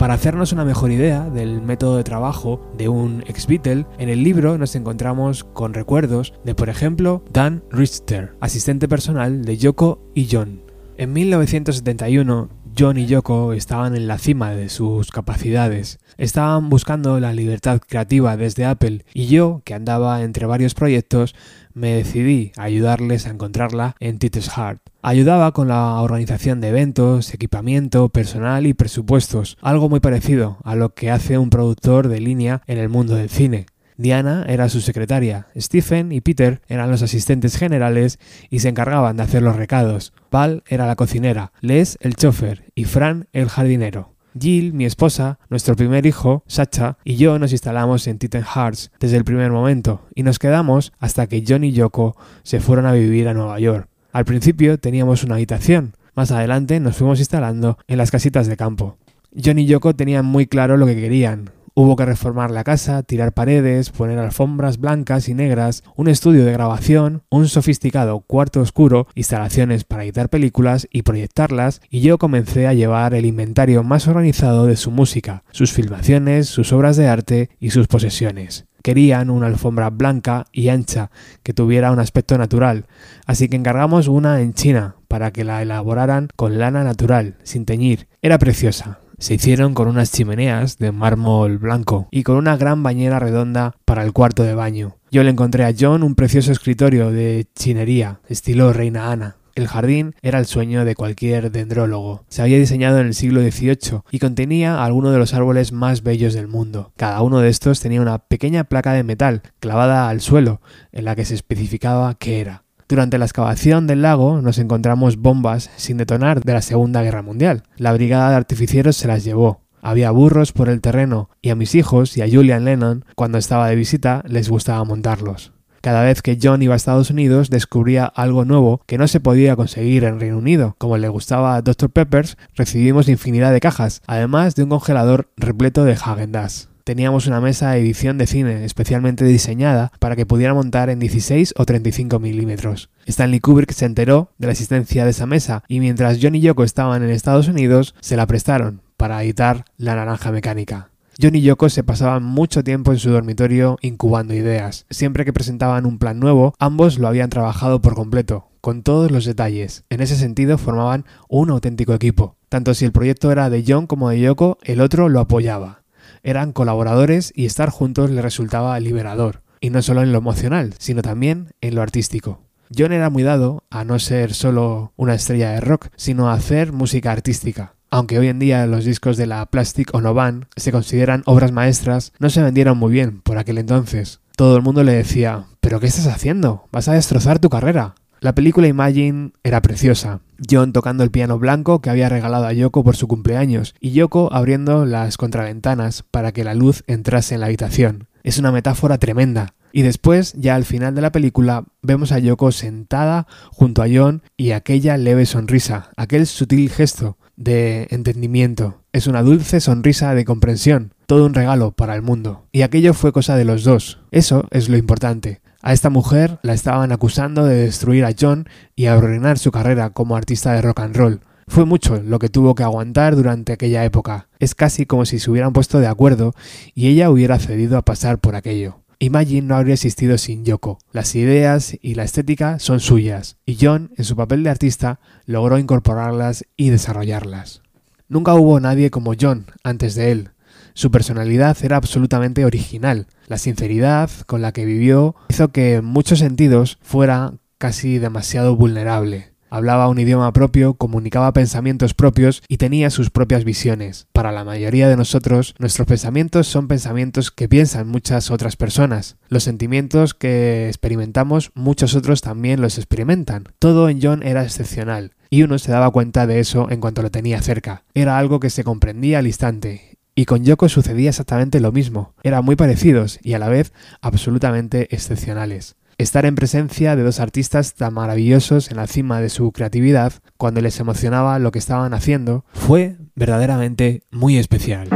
Para 0.04 0.16
hacernos 0.16 0.52
una 0.52 0.66
mejor 0.66 0.92
idea 0.92 1.30
del 1.30 1.62
método 1.62 1.96
de 1.96 2.04
trabajo 2.04 2.60
de 2.78 2.89
un 2.89 3.24
ex 3.26 3.48
Beatle, 3.48 3.86
en 3.98 4.10
el 4.10 4.22
libro 4.22 4.58
nos 4.58 4.76
encontramos 4.76 5.46
con 5.46 5.74
recuerdos 5.74 6.34
de, 6.44 6.54
por 6.54 6.68
ejemplo, 6.68 7.24
Dan 7.32 7.63
Richter, 7.72 8.36
asistente 8.42 8.89
personal 8.89 9.46
de 9.46 9.56
Yoko 9.56 10.02
y 10.13 10.28
John. 10.30 10.60
En 10.98 11.13
1971, 11.13 12.50
John 12.78 12.98
y 12.98 13.06
Yoko 13.06 13.54
estaban 13.54 13.96
en 13.96 14.08
la 14.08 14.18
cima 14.18 14.52
de 14.52 14.70
sus 14.70 15.12
capacidades. 15.12 16.00
Estaban 16.18 16.70
buscando 16.70 17.20
la 17.20 17.34
libertad 17.34 17.80
creativa 17.80 18.38
desde 18.38 18.66
Apple 18.66 19.06
y 19.14 19.28
yo, 19.28 19.62
que 19.64 19.74
andaba 19.74 20.22
entre 20.24 20.46
varios 20.46 20.74
proyectos, 20.74 21.36
me 21.74 21.94
decidí 21.94 22.52
a 22.58 22.64
ayudarles 22.64 23.26
a 23.26 23.32
encontrarla 23.32 23.96
en 24.00 24.20
Titus 24.20 24.50
Heart. 24.50 24.82
Ayudaba 25.02 25.52
con 25.52 25.68
la 25.68 26.00
organización 26.00 26.62
de 26.62 26.70
eventos, 26.70 27.34
equipamiento, 27.34 28.10
personal 28.10 28.66
y 28.66 28.74
presupuestos, 28.74 29.58
algo 29.62 29.90
muy 29.90 30.00
parecido 30.00 30.58
a 30.64 30.76
lo 30.76 30.94
que 30.94 31.12
hace 31.12 31.38
un 31.38 31.50
productor 31.50 32.08
de 32.08 32.22
línea 32.22 32.62
en 32.68 32.78
el 32.78 32.90
mundo 32.90 33.16
del 33.16 33.30
cine. 33.30 33.66
Diana 33.97 34.45
era 34.47 34.69
su 34.69 34.82
secretaria, 34.82 35.47
Stephen 35.58 36.12
y 36.12 36.21
Peter 36.21 36.62
eran 36.67 36.89
los 36.89 37.01
asistentes 37.01 37.58
generales 37.58 38.19
y 38.49 38.60
se 38.60 38.69
encargaban 38.69 39.17
de 39.17 39.23
hacer 39.23 39.41
los 39.41 39.56
recados. 39.56 40.13
Val 40.32 40.63
era 40.67 40.88
la 40.88 40.95
cocinera, 40.95 41.51
Les 41.62 41.97
el 42.01 42.15
chofer 42.15 42.71
y 42.75 42.86
Fran 42.86 43.27
el 43.34 43.49
jardinero. 43.49 44.13
Jill, 44.39 44.73
mi 44.73 44.86
esposa, 44.86 45.39
nuestro 45.49 45.75
primer 45.75 46.06
hijo, 46.06 46.43
Sacha, 46.47 46.97
y 47.03 47.17
yo 47.17 47.38
nos 47.38 47.51
instalamos 47.51 48.08
en 48.08 48.17
Titan 48.17 48.43
Hearts 48.43 48.91
desde 48.99 49.17
el 49.17 49.23
primer 49.23 49.51
momento 49.51 50.01
y 50.15 50.23
nos 50.23 50.39
quedamos 50.39 50.91
hasta 50.99 51.27
que 51.27 51.43
John 51.47 51.63
y 51.63 51.71
Yoko 51.71 52.15
se 52.41 52.60
fueron 52.60 52.86
a 52.86 52.93
vivir 52.93 53.27
a 53.27 53.34
Nueva 53.34 53.60
York. 53.60 53.88
Al 54.12 54.25
principio 54.25 54.79
teníamos 54.79 55.23
una 55.23 55.36
habitación, 55.36 55.93
más 56.15 56.32
adelante 56.32 56.79
nos 56.79 56.97
fuimos 56.97 57.19
instalando 57.19 57.77
en 57.88 57.97
las 57.97 58.12
casitas 58.12 58.47
de 58.47 58.58
campo. 58.58 58.97
John 59.43 59.60
y 59.60 59.65
Yoko 59.65 59.95
tenían 59.95 60.25
muy 60.25 60.47
claro 60.47 60.77
lo 60.77 60.86
que 60.86 60.95
querían. 60.95 61.49
Hubo 61.76 61.96
que 61.96 62.06
reformar 62.06 62.52
la 62.52 62.64
casa, 62.64 63.02
tirar 63.02 63.34
paredes, 63.34 63.90
poner 63.90 64.20
alfombras 64.20 64.78
blancas 64.78 65.28
y 65.28 65.34
negras, 65.34 65.84
un 65.96 66.08
estudio 66.08 66.46
de 66.46 66.52
grabación, 66.52 67.24
un 67.32 67.48
sofisticado 67.48 68.20
cuarto 68.20 68.62
oscuro, 68.62 69.08
instalaciones 69.16 69.84
para 69.84 70.04
editar 70.04 70.30
películas 70.30 70.88
y 70.92 71.02
proyectarlas, 71.02 71.82
y 71.90 72.02
yo 72.02 72.20
comencé 72.20 72.68
a 72.68 72.76
llevar 72.76 73.16
el 73.16 73.26
inventario 73.26 73.82
más 73.82 74.08
organizado 74.08 74.68
de 74.68 74.76
su 74.76 74.92
música, 74.92 75.46
sus 75.50 75.74
filmaciones, 75.74 76.48
sus 76.48 76.72
obras 76.74 76.96
de 76.96 77.08
arte 77.08 77.50
y 77.60 77.72
sus 77.72 77.88
posesiones. 77.88 78.68
Querían 78.84 79.32
una 79.32 79.48
alfombra 79.48 79.90
blanca 79.90 80.46
y 80.52 80.70
ancha 80.70 81.10
que 81.42 81.54
tuviera 81.54 81.92
un 81.92 82.00
aspecto 82.00 82.38
natural, 82.38 82.86
así 83.26 83.48
que 83.48 83.56
encargamos 83.56 84.08
una 84.08 84.42
en 84.42 84.54
China 84.54 84.98
para 85.08 85.32
que 85.32 85.44
la 85.44 85.64
elaboraran 85.64 86.28
con 86.36 86.60
lana 86.60 86.84
natural, 86.84 87.38
sin 87.42 87.66
teñir. 87.66 88.08
Era 88.22 88.38
preciosa, 88.38 89.00
Se 89.17 89.36
hicieron 89.36 89.73
con 89.73 89.88
unas 89.88 90.12
chimeneas 90.12 90.78
de 90.78 90.91
mármol 90.91 91.58
blanco 91.58 92.08
y 92.12 92.23
con 92.23 92.38
una 92.38 92.58
gran 92.58 92.84
bañera 92.84 93.19
redonda 93.19 93.76
para 93.86 94.04
el 94.04 94.13
cuarto 94.13 94.43
de 94.43 94.56
baño. 94.56 94.97
Yo 95.12 95.23
le 95.23 95.30
encontré 95.30 95.63
a 95.65 95.73
John 95.78 96.04
un 96.04 96.15
precioso 96.15 96.52
escritorio 96.52 97.12
de 97.12 97.47
chinería, 97.56 98.19
estilo 98.28 98.73
Reina 98.73 99.12
Ana. 99.12 99.38
El 99.56 99.67
jardín 99.67 100.15
era 100.23 100.39
el 100.39 100.47
sueño 100.47 100.84
de 100.84 100.95
cualquier 100.95 101.52
dendrólogo. 101.52 102.26
Se 102.28 102.41
había 102.41 102.58
diseñado 102.58 102.97
en 102.99 103.06
el 103.06 103.13
siglo 103.13 103.41
XVIII 103.41 104.02
y 104.10 104.17
contenía 104.17 104.84
algunos 104.84 105.13
de 105.13 105.19
los 105.19 105.36
árboles 105.36 105.71
más 105.71 106.02
bellos 106.02 106.34
del 106.34 106.47
mundo. 106.47 106.91
Cada 106.97 107.21
uno 107.21 107.39
de 107.39 107.49
estos 107.49 107.80
tenía 107.80 108.02
una 108.02 108.17
pequeña 108.17 108.63
placa 108.63 108.93
de 108.93 109.04
metal 109.04 109.43
clavada 109.60 110.10
al 110.10 110.21
suelo 110.21 110.60
en 110.91 111.06
la 111.06 111.15
que 111.15 111.26
se 111.26 111.36
especificaba 111.36 112.15
qué 112.15 112.41
era. 112.41 112.62
Durante 112.93 113.17
la 113.17 113.25
excavación 113.25 113.88
del 113.88 114.03
lago 114.03 114.39
nos 114.43 114.60
encontramos 114.60 115.17
bombas 115.17 115.71
sin 115.77 115.97
detonar 115.97 116.43
de 116.43 116.53
la 116.53 116.62
Segunda 116.62 117.01
Guerra 117.01 117.23
Mundial. 117.23 117.63
La 117.75 117.91
brigada 117.91 118.29
de 118.29 118.36
artificieros 118.36 118.97
se 118.97 119.08
las 119.08 119.23
llevó. 119.23 119.62
Había 119.82 120.12
burros 120.12 120.51
por 120.51 120.69
el 120.69 120.79
terreno 120.79 121.32
y 121.41 121.49
a 121.49 121.56
mis 121.56 121.73
hijos 121.73 122.15
y 122.17 122.21
a 122.21 122.29
Julian 122.32 122.65
Lennon, 122.65 123.03
cuando 123.15 123.39
estaba 123.39 123.67
de 123.67 123.75
visita, 123.75 124.21
les 124.27 124.47
gustaba 124.47 124.84
montarlos. 124.84 125.53
Cada 125.82 126.03
vez 126.03 126.21
que 126.21 126.38
John 126.39 126.62
iba 126.62 126.75
a 126.75 126.77
Estados 126.77 127.10
Unidos 127.10 127.49
descubría 127.49 128.06
algo 128.06 128.45
nuevo 128.45 128.82
que 128.86 128.99
no 128.99 129.08
se 129.08 129.19
podía 129.19 129.56
conseguir 129.56 130.03
en 130.03 130.19
Reino 130.19 130.38
Unido. 130.38 130.75
Como 130.77 130.97
le 130.99 131.10
gustaba 131.10 131.56
a 131.56 131.63
Dr. 131.63 131.89
Peppers, 131.89 132.38
recibimos 132.53 133.10
infinidad 133.10 133.51
de 133.51 133.60
cajas, 133.60 134.03
además 134.06 134.53
de 134.53 134.65
un 134.65 134.69
congelador 134.69 135.32
repleto 135.36 135.84
de 135.84 135.95
Häagen-Dazs. 135.95 136.69
Teníamos 136.84 137.28
una 137.28 137.39
mesa 137.39 137.72
de 137.72 137.80
edición 137.80 138.17
de 138.17 138.28
cine 138.28 138.65
especialmente 138.65 139.24
diseñada 139.24 139.93
para 140.00 140.17
que 140.17 140.26
pudiera 140.26 140.54
montar 140.54 140.89
en 140.89 141.00
16 141.00 141.54
o 141.56 141.65
35 141.65 142.19
milímetros. 142.19 142.89
Stanley 143.06 143.39
Kubrick 143.39 143.72
se 143.72 143.86
enteró 143.86 144.32
de 144.38 144.48
la 144.48 144.52
existencia 144.52 145.06
de 145.06 145.12
esa 145.12 145.26
mesa 145.26 145.63
y 145.69 145.80
mientras 145.80 146.19
John 146.22 146.36
y 146.36 146.41
Yoko 146.41 146.65
estaban 146.65 147.02
en 147.02 147.10
Estados 147.10 147.48
Unidos 147.48 147.96
se 148.02 148.17
la 148.17 148.28
prestaron 148.28 148.82
para 148.98 149.24
editar 149.24 149.63
La 149.78 149.96
Naranja 149.96 150.34
Mecánica. 150.34 150.89
John 151.22 151.36
y 151.36 151.41
Yoko 151.41 151.69
se 151.69 151.86
pasaban 151.86 152.24
mucho 152.24 152.65
tiempo 152.65 152.91
en 152.91 153.00
su 153.00 153.12
dormitorio 153.12 153.78
incubando 153.82 154.34
ideas. 154.34 154.86
Siempre 154.89 155.24
que 155.24 155.32
presentaban 155.32 155.86
un 155.86 156.00
plan 156.00 156.19
nuevo, 156.19 156.54
ambos 156.60 157.00
lo 157.00 157.08
habían 157.08 157.30
trabajado 157.30 157.82
por 157.82 157.96
completo, 157.96 158.50
con 158.60 158.84
todos 158.84 159.10
los 159.10 159.24
detalles. 159.24 159.86
En 159.89 160.02
ese 160.02 160.17
sentido 160.17 160.58
formaban 160.58 161.06
un 161.30 161.50
auténtico 161.50 161.93
equipo. 161.93 162.36
Tanto 162.50 162.74
si 162.74 162.84
el 162.84 162.91
proyecto 162.91 163.32
era 163.32 163.50
de 163.50 163.63
John 163.65 163.88
como 163.88 164.10
de 164.10 164.19
Yoko, 164.19 164.58
el 164.63 164.82
otro 164.82 165.08
lo 165.08 165.22
apoyaba. 165.22 165.83
Eran 166.24 166.54
colaboradores 166.54 167.34
y 167.36 167.46
estar 167.46 167.70
juntos 167.70 168.10
le 168.10 168.22
resultaba 168.22 168.80
liberador, 168.80 169.42
y 169.60 169.70
no 169.70 169.82
solo 169.82 170.02
en 170.02 170.14
lo 170.14 170.20
emocional, 170.20 170.74
sino 170.80 171.02
también 171.02 171.54
en 171.60 171.76
lo 171.76 171.82
artístico. 171.82 172.40
John 172.76 172.94
era 172.94 173.10
muy 173.10 173.24
dado 173.24 173.64
a 173.70 173.84
no 173.84 174.00
ser 174.00 174.34
solo 174.34 174.94
una 174.96 175.16
estrella 175.16 175.52
de 175.52 175.60
rock, 175.60 175.90
sino 175.98 176.30
a 176.30 176.34
hacer 176.34 176.72
música 176.72 177.12
artística. 177.12 177.76
Aunque 177.92 178.18
hoy 178.18 178.30
en 178.30 178.40
día 178.40 178.66
los 178.66 178.86
discos 178.86 179.18
de 179.18 179.28
la 179.28 179.46
Plastic 179.46 179.94
Ono 179.94 180.14
Band 180.14 180.46
se 180.56 180.72
consideran 180.72 181.24
obras 181.26 181.52
maestras, 181.52 182.14
no 182.20 182.30
se 182.30 182.42
vendieron 182.42 182.78
muy 182.78 182.92
bien 182.92 183.22
por 183.22 183.38
aquel 183.38 183.58
entonces. 183.58 184.22
Todo 184.36 184.56
el 184.56 184.64
mundo 184.64 184.84
le 184.84 184.94
decía, 184.94 185.46
¿pero 185.60 185.80
qué 185.80 185.88
estás 185.88 186.08
haciendo? 186.08 186.68
Vas 186.72 186.88
a 186.88 186.94
destrozar 186.94 187.38
tu 187.38 187.50
carrera. 187.50 187.96
La 188.24 188.34
película 188.34 188.70
Imagine 188.70 189.34
era 189.44 189.62
preciosa. 189.62 190.22
John 190.50 190.72
tocando 190.72 191.04
el 191.04 191.12
piano 191.12 191.40
blanco 191.40 191.82
que 191.82 191.90
había 191.90 192.08
regalado 192.08 192.46
a 192.46 192.54
Yoko 192.54 192.82
por 192.82 192.96
su 192.96 193.10
cumpleaños 193.10 193.76
y 193.82 193.92
Yoko 193.92 194.32
abriendo 194.32 194.86
las 194.86 195.18
contraventanas 195.18 196.04
para 196.10 196.32
que 196.32 196.46
la 196.46 196.54
luz 196.54 196.86
entrase 196.88 197.34
en 197.34 197.42
la 197.42 197.48
habitación. 197.48 198.08
Es 198.24 198.38
una 198.38 198.54
metáfora 198.54 198.98
tremenda. 198.98 199.56
Y 199.74 199.82
después, 199.82 200.32
ya 200.38 200.56
al 200.56 200.64
final 200.64 200.96
de 200.96 201.02
la 201.02 201.12
película, 201.12 201.66
vemos 201.82 202.14
a 202.14 202.20
Yoko 202.20 202.54
sentada 202.54 203.28
junto 203.52 203.84
a 203.84 203.88
John 203.94 204.24
y 204.38 204.52
aquella 204.52 204.96
leve 204.96 205.26
sonrisa, 205.26 205.90
aquel 205.98 206.26
sutil 206.26 206.70
gesto, 206.70 207.18
de 207.36 207.88
entendimiento. 207.90 208.84
Es 208.94 209.08
una 209.08 209.22
dulce 209.22 209.60
sonrisa 209.60 210.16
de 210.16 210.24
comprensión, 210.24 210.94
todo 211.08 211.26
un 211.26 211.34
regalo 211.34 211.72
para 211.72 211.94
el 211.94 212.02
mundo. 212.02 212.46
Y 212.54 212.62
aquello 212.62 212.94
fue 212.94 213.12
cosa 213.12 213.36
de 213.36 213.44
los 213.44 213.66
dos. 213.66 214.00
Eso 214.12 214.48
es 214.52 214.70
lo 214.70 214.78
importante. 214.78 215.42
A 215.65 215.71
esta 215.71 215.89
mujer 215.89 216.39
la 216.43 216.54
estaban 216.54 216.91
acusando 216.91 217.45
de 217.45 217.56
destruir 217.56 218.04
a 218.04 218.13
John 218.19 218.49
y 218.76 218.88
arruinar 218.88 219.39
su 219.39 219.49
carrera 219.49 219.91
como 219.91 220.17
artista 220.17 220.52
de 220.52 220.62
rock 220.62 220.82
and 220.82 220.97
roll. 220.97 221.21
Fue 221.47 221.63
mucho 221.63 222.02
lo 222.02 222.19
que 222.19 222.28
tuvo 222.28 222.54
que 222.54 222.63
aguantar 222.63 223.15
durante 223.15 223.54
aquella 223.54 223.86
época. 223.86 224.28
Es 224.39 224.56
casi 224.56 224.86
como 224.86 225.06
si 225.06 225.19
se 225.19 225.32
hubieran 225.32 225.54
puesto 225.54 225.80
de 225.80 225.88
acuerdo 225.88 226.34
y 226.76 226.88
ella 226.88 227.10
hubiera 227.10 227.39
cedido 227.39 227.78
a 227.78 227.82
pasar 227.82 228.19
por 228.19 228.36
aquello. 228.36 228.82
Imagine 228.99 229.47
no 229.47 229.56
habría 229.56 229.76
existido 229.76 230.17
sin 230.17 230.43
Yoko. 230.43 230.80
Las 230.91 231.15
ideas 231.15 231.78
y 231.82 231.95
la 231.95 232.04
estética 232.04 232.60
son 232.60 232.82
suyas, 232.82 233.38
y 233.45 233.58
John, 233.60 233.91
en 233.95 234.04
su 234.04 234.17
papel 234.17 234.43
de 234.43 234.49
artista, 234.49 234.99
logró 235.26 235.58
incorporarlas 235.58 236.45
y 236.58 236.71
desarrollarlas. 236.71 237.62
Nunca 238.10 238.34
hubo 238.34 238.60
nadie 238.60 238.91
como 238.91 239.13
John 239.19 239.45
antes 239.63 239.95
de 239.95 240.12
él. 240.12 240.30
Su 240.74 240.92
personalidad 240.92 241.58
era 241.62 241.78
absolutamente 241.78 242.46
original. 242.46 243.08
La 243.28 243.38
sinceridad 243.38 244.10
con 244.26 244.42
la 244.42 244.52
que 244.52 244.66
vivió 244.66 245.16
hizo 245.30 245.50
que 245.50 245.76
en 245.76 245.86
muchos 245.86 246.20
sentidos 246.20 246.78
fuera 246.82 247.34
casi 247.58 248.00
demasiado 248.00 248.56
vulnerable. 248.56 249.34
Hablaba 249.54 249.88
un 249.88 250.00
idioma 250.00 250.34
propio, 250.34 250.74
comunicaba 250.74 251.32
pensamientos 251.32 251.94
propios 251.94 252.42
y 252.48 252.58
tenía 252.58 252.90
sus 252.90 253.12
propias 253.12 253.44
visiones. 253.44 254.08
Para 254.12 254.32
la 254.32 254.44
mayoría 254.44 254.90
de 254.90 254.98
nosotros, 254.98 255.54
nuestros 255.60 255.88
pensamientos 255.88 256.48
son 256.48 256.68
pensamientos 256.68 257.30
que 257.30 257.48
piensan 257.48 257.88
muchas 257.88 258.32
otras 258.32 258.56
personas. 258.56 259.18
Los 259.30 259.44
sentimientos 259.44 260.16
que 260.16 260.70
experimentamos, 260.70 261.52
muchos 261.54 261.94
otros 261.94 262.22
también 262.22 262.62
los 262.62 262.80
experimentan. 262.80 263.44
Todo 263.60 263.90
en 263.90 264.00
John 264.02 264.24
era 264.24 264.44
excepcional, 264.44 265.12
y 265.30 265.44
uno 265.44 265.60
se 265.60 265.72
daba 265.72 265.92
cuenta 265.92 266.26
de 266.26 266.40
eso 266.40 266.72
en 266.72 266.82
cuanto 266.82 267.04
lo 267.04 267.12
tenía 267.12 267.40
cerca. 267.40 267.84
Era 267.94 268.18
algo 268.18 268.40
que 268.40 268.50
se 268.50 268.64
comprendía 268.64 269.20
al 269.20 269.28
instante, 269.28 269.92
y 270.15 270.26
con 270.26 270.43
Yoko 270.43 270.69
sucedía 270.69 271.10
exactamente 271.10 271.60
lo 271.60 271.71
mismo. 271.71 272.13
Eran 272.23 272.45
muy 272.45 272.56
parecidos 272.56 273.19
y 273.21 273.34
a 273.34 273.39
la 273.39 273.49
vez 273.49 273.73
absolutamente 274.02 274.93
excepcionales. 274.93 275.76
Estar 275.97 276.26
en 276.26 276.36
presencia 276.36 276.95
de 276.95 277.04
dos 277.04 277.19
artistas 277.19 277.76
tan 277.76 277.93
maravillosos 277.93 278.71
en 278.71 278.78
la 278.78 278.88
cima 278.88 279.21
de 279.21 279.30
su 279.30 279.52
creatividad, 279.52 280.13
cuando 280.38 280.60
les 280.60 280.80
emocionaba 280.80 281.38
lo 281.39 281.52
que 281.52 281.60
estaban 281.60 281.93
haciendo, 281.93 282.45
fue 282.54 282.97
verdaderamente 283.15 284.04
muy 284.12 284.38
especial. 284.38 284.89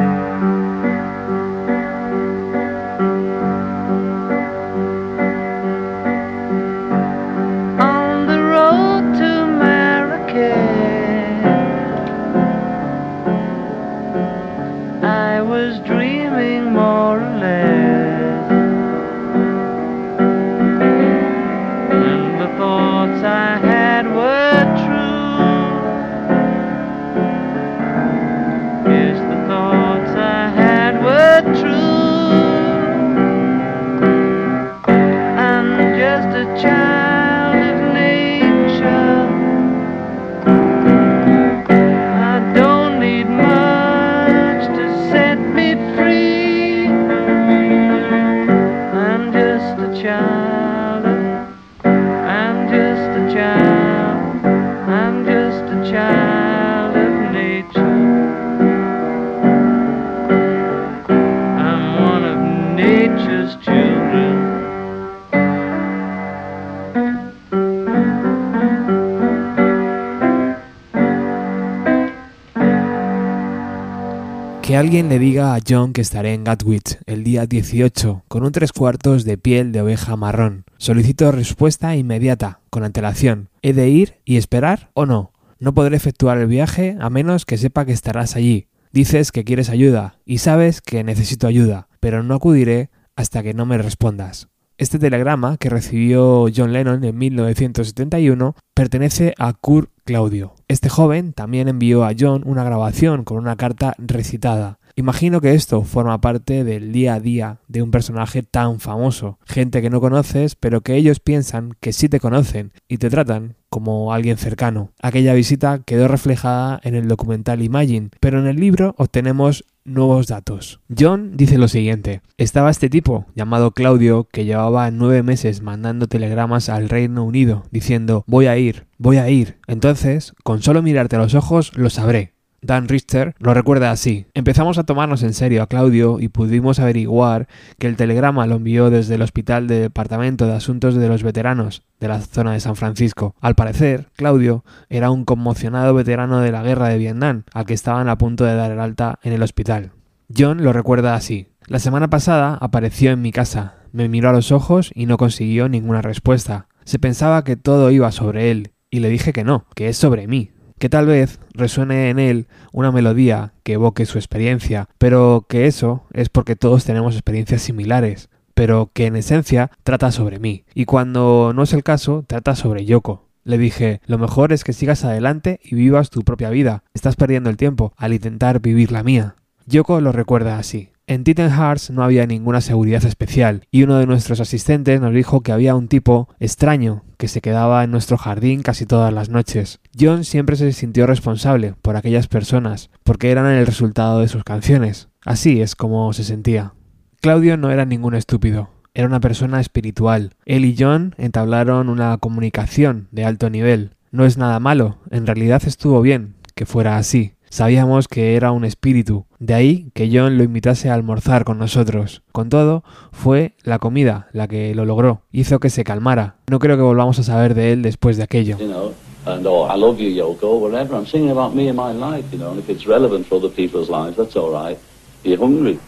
Alguien 74.78 75.10
le 75.10 75.18
diga 75.18 75.56
a 75.56 75.60
John 75.68 75.92
que 75.92 76.02
estaré 76.02 76.36
en 76.36 76.44
Gatwick 76.44 77.00
el 77.08 77.24
día 77.24 77.48
18 77.48 78.26
con 78.28 78.44
un 78.44 78.52
tres 78.52 78.72
cuartos 78.72 79.24
de 79.24 79.36
piel 79.36 79.72
de 79.72 79.82
oveja 79.82 80.16
marrón. 80.16 80.66
Solicito 80.78 81.32
respuesta 81.32 81.96
inmediata, 81.96 82.60
con 82.70 82.84
antelación. 82.84 83.50
¿He 83.64 83.74
de 83.74 83.90
ir 83.90 84.20
y 84.24 84.38
esperar 84.38 84.92
o 84.94 85.08
no? 85.08 85.34
No 85.58 85.74
podré 85.74 85.98
efectuar 85.98 86.38
el 86.38 86.46
viaje 86.46 86.96
a 87.00 87.10
menos 87.10 87.48
que 87.48 87.58
sepa 87.58 87.86
que 87.86 87.92
estarás 87.92 88.36
allí. 88.36 88.68
Dices 88.92 89.32
que 89.32 89.44
quieres 89.44 89.72
ayuda 89.72 90.20
y 90.26 90.38
sabes 90.38 90.82
que 90.82 91.04
necesito 91.04 91.48
ayuda, 91.48 91.88
pero 92.00 92.22
no 92.22 92.36
acudiré 92.36 92.92
hasta 93.16 93.42
que 93.42 93.56
no 93.56 93.66
me 93.66 93.80
respondas. 93.80 94.48
Este 94.78 95.00
telegrama 95.00 95.58
que 95.58 95.72
recibió 95.72 96.46
John 96.56 96.72
Lennon 96.72 97.04
en 97.04 97.18
1971 97.18 98.56
pertenece 98.76 99.34
a 99.40 99.54
Kurt 99.54 99.90
Claudio. 100.08 100.56
Este 100.70 100.88
joven 100.88 101.34
también 101.34 101.68
envió 101.68 102.06
a 102.06 102.14
John 102.18 102.44
una 102.46 102.64
grabación 102.64 103.26
con 103.26 103.38
una 103.38 103.58
carta 103.58 103.94
recitada. 103.98 104.80
Imagino 104.96 105.42
que 105.42 105.54
esto 105.54 105.84
forma 105.84 106.22
parte 106.22 106.64
del 106.64 106.94
día 106.94 107.16
a 107.16 107.20
día 107.20 107.60
de 107.68 107.82
un 107.82 107.92
personaje 107.92 108.42
tan 108.42 108.80
famoso, 108.80 109.38
gente 109.46 109.82
que 109.82 109.90
no 109.90 110.00
conoces 110.00 110.56
pero 110.56 110.80
que 110.80 110.96
ellos 110.96 111.20
piensan 111.20 111.74
que 111.82 111.92
sí 111.92 112.08
te 112.08 112.22
conocen 112.22 112.72
y 112.88 113.00
te 113.00 113.10
tratan 113.10 113.58
como 113.70 114.14
alguien 114.14 114.38
cercano. 114.38 114.92
Aquella 115.02 115.34
visita 115.34 115.80
quedó 115.86 116.08
reflejada 116.08 116.80
en 116.84 116.96
el 116.96 117.08
documental 117.08 117.62
Imagine, 117.62 118.10
pero 118.20 118.40
en 118.40 118.48
el 118.48 118.58
libro 118.58 118.96
obtenemos 118.98 119.66
nuevos 119.84 120.28
datos. 120.28 120.82
John 120.98 121.38
dice 121.38 121.58
lo 121.58 121.68
siguiente, 121.68 122.22
estaba 122.38 122.70
este 122.70 122.90
tipo, 122.90 123.26
llamado 123.36 123.72
Claudio, 123.72 124.28
que 124.32 124.46
llevaba 124.46 124.92
nueve 124.92 125.24
meses 125.24 125.62
mandando 125.62 126.08
telegramas 126.08 126.70
al 126.70 126.90
Reino 126.90 127.24
Unido, 127.24 127.64
diciendo 127.72 128.24
voy 128.28 128.48
a 128.48 128.58
ir, 128.58 128.86
voy 128.98 129.18
a 129.18 129.30
ir. 129.30 129.58
Entonces, 129.68 130.34
con 130.44 130.62
solo 130.62 130.82
mirarte 130.82 131.16
a 131.16 131.20
los 131.20 131.34
ojos, 131.36 131.72
lo 131.76 131.90
sabré. 131.90 132.37
Dan 132.62 132.88
Richter 132.88 133.36
lo 133.40 133.54
recuerda 133.54 133.92
así. 133.92 134.26
Empezamos 134.34 134.78
a 134.78 134.84
tomarnos 134.84 135.24
en 135.24 135.34
serio 135.34 135.62
a 135.62 135.68
Claudio 135.68 136.20
y 136.20 136.28
pudimos 136.28 136.80
averiguar 136.80 137.48
que 137.78 137.88
el 137.88 137.96
telegrama 137.96 138.48
lo 138.48 138.56
envió 138.56 138.90
desde 138.90 139.16
el 139.16 139.22
Hospital 139.22 139.68
de 139.68 139.80
Departamento 139.80 140.48
de 140.48 140.54
Asuntos 140.54 140.96
de 140.96 141.08
los 141.08 141.24
Veteranos 141.24 141.84
de 142.00 142.08
la 142.08 142.20
zona 142.22 142.54
de 142.54 142.60
San 142.60 142.76
Francisco. 142.76 143.36
Al 143.42 143.56
parecer, 143.56 144.10
Claudio 144.16 144.64
era 144.90 145.12
un 145.12 145.26
conmocionado 145.26 145.94
veterano 145.94 146.42
de 146.42 146.52
la 146.52 146.64
guerra 146.64 146.90
de 146.90 146.98
Vietnam 146.98 147.44
al 147.54 147.66
que 147.66 147.74
estaban 147.74 148.10
a 148.10 148.18
punto 148.18 148.44
de 148.44 148.56
dar 148.56 148.72
el 148.72 148.80
alta 148.80 149.20
en 149.24 149.34
el 149.34 149.44
hospital. 149.44 149.92
John 150.36 150.64
lo 150.64 150.74
recuerda 150.74 151.16
así. 151.16 151.50
La 151.68 151.80
semana 151.80 152.10
pasada 152.10 152.58
apareció 152.60 153.12
en 153.12 153.22
mi 153.22 153.32
casa, 153.32 153.76
me 153.92 154.10
miró 154.10 154.30
a 154.30 154.34
los 154.34 154.52
ojos 154.52 154.92
y 154.94 155.06
no 155.06 155.18
consiguió 155.18 155.70
ninguna 155.70 156.02
respuesta. 156.02 156.68
Se 156.86 157.00
pensaba 157.00 157.44
que 157.44 157.56
todo 157.56 157.92
iba 157.92 158.12
sobre 158.12 158.52
él, 158.52 158.72
y 158.90 159.00
le 159.00 159.10
dije 159.10 159.34
que 159.34 159.44
no, 159.44 159.66
que 159.76 159.90
es 159.90 159.98
sobre 159.98 160.28
mí, 160.28 160.52
que 160.80 160.90
tal 160.90 161.06
vez 161.06 161.40
resuene 161.54 162.10
en 162.10 162.20
él 162.20 162.48
una 162.72 162.92
melodía 162.92 163.54
que 163.64 163.74
evoque 163.74 164.06
su 164.06 164.18
experiencia, 164.18 164.88
pero 164.98 165.46
que 165.50 165.68
eso 165.68 166.04
es 166.14 166.30
porque 166.30 166.56
todos 166.56 166.86
tenemos 166.86 167.16
experiencias 167.16 167.62
similares, 167.62 168.30
pero 168.54 168.90
que 168.94 169.06
en 169.06 169.16
esencia 169.16 169.72
trata 169.84 170.12
sobre 170.12 170.40
mí, 170.40 170.64
y 170.74 170.86
cuando 170.86 171.52
no 171.56 171.64
es 171.64 171.74
el 171.74 171.84
caso, 171.84 172.24
trata 172.28 172.56
sobre 172.56 172.86
Yoko. 172.86 173.28
Le 173.44 173.58
dije, 173.58 174.02
lo 174.06 174.18
mejor 174.18 174.52
es 174.52 174.64
que 174.64 174.74
sigas 174.74 175.06
adelante 175.06 175.62
y 175.64 175.76
vivas 175.76 176.10
tu 176.10 176.24
propia 176.24 176.50
vida, 176.50 176.84
estás 176.94 177.16
perdiendo 177.16 177.50
el 177.50 177.56
tiempo 177.56 177.94
al 177.96 178.14
intentar 178.14 178.60
vivir 178.60 178.92
la 178.92 179.04
mía. 179.04 179.36
Yoko 179.68 180.02
lo 180.02 180.12
recuerda 180.12 180.58
así. 180.58 180.90
En 181.10 181.24
Titan 181.24 181.52
Hearts 181.52 181.90
no 181.90 182.04
había 182.04 182.28
ninguna 182.28 182.60
seguridad 182.60 183.06
especial 183.06 183.66
y 183.72 183.84
uno 183.84 183.98
de 183.98 184.06
nuestros 184.06 184.42
asistentes 184.42 185.00
nos 185.00 185.14
dijo 185.14 185.40
que 185.40 185.54
había 185.54 185.74
un 185.74 185.88
tipo 185.88 186.28
extraño 186.38 187.06
que 187.16 187.30
se 187.30 187.40
quedaba 187.40 187.86
en 187.86 187.92
nuestro 187.92 188.18
jardín 188.18 188.62
casi 188.62 188.86
todas 188.86 189.14
las 189.14 189.30
noches. 189.30 189.80
John 189.98 190.26
siempre 190.26 190.58
se 190.58 190.74
sintió 190.74 191.08
responsable 191.08 191.76
por 191.82 191.96
aquellas 191.96 192.28
personas 192.28 192.90
porque 193.06 193.32
eran 193.32 193.46
el 193.46 193.66
resultado 193.66 194.20
de 194.20 194.28
sus 194.28 194.44
canciones. 194.44 195.08
Así 195.24 195.62
es 195.62 195.78
como 195.78 196.12
se 196.12 196.26
sentía. 196.26 196.74
Claudio 197.22 197.56
no 197.56 197.72
era 197.72 197.86
ningún 197.86 198.14
estúpido, 198.14 198.70
era 198.94 199.08
una 199.08 199.22
persona 199.22 199.62
espiritual. 199.62 200.36
Él 200.44 200.66
y 200.66 200.76
John 200.78 201.16
entablaron 201.18 201.88
una 201.88 202.18
comunicación 202.18 203.08
de 203.12 203.24
alto 203.24 203.50
nivel. 203.50 203.92
No 204.12 204.26
es 204.26 204.38
nada 204.38 204.60
malo, 204.60 204.98
en 205.10 205.26
realidad 205.26 205.62
estuvo 205.66 206.02
bien 206.02 206.36
que 206.54 206.66
fuera 206.66 206.98
así. 206.98 207.37
Sabíamos 207.50 208.08
que 208.08 208.36
era 208.36 208.52
un 208.52 208.66
espíritu, 208.66 209.26
de 209.40 209.54
ahí 209.54 209.92
que 209.94 210.10
John 210.12 210.38
lo 210.38 210.44
invitase 210.44 210.90
a 210.90 210.94
almorzar 210.94 211.46
con 211.46 211.58
nosotros. 211.58 212.22
Con 212.32 212.50
todo, 212.50 212.84
fue 213.12 213.56
la 213.64 213.80
comida 213.80 214.28
la 214.34 214.48
que 214.48 214.76
lo 214.76 214.86
logró, 214.86 215.22
hizo 215.32 215.60
que 215.60 215.70
se 215.70 215.84
calmara. 215.84 216.36
No 216.50 216.60
creo 216.60 216.76
que 216.76 216.84
volvamos 216.84 217.20
a 217.20 217.24
saber 217.24 217.54
de 217.54 217.72
él 217.72 217.82
después 217.82 218.18
de 218.18 218.24
aquello. 218.24 218.58
you 218.58 218.68
know, 218.68 218.94
and 219.26 219.46
oh, 219.48 219.66
I 219.66 219.78
love 219.78 219.98
you, 220.00 220.10
Yoko, 220.10 220.60
whatever. 220.60 220.96
I'm 220.96 221.06
singing 221.06 221.32
about 221.32 221.56
me 221.56 221.70
and 221.70 221.78
my 221.78 221.94
life, 221.94 222.26
you 222.32 222.38
know, 222.38 222.52
and 222.52 222.60
if 222.60 222.70
it's 222.70 222.86
relevant 222.86 223.26
for 223.28 223.38
other 223.38 223.50
people's 223.50 223.90
lives, 223.90 224.18
that's 224.18 224.36
all 224.36 224.52
right. 224.52 224.78
Are 225.26 225.30
you 225.30 225.38
hungry? 225.38 225.80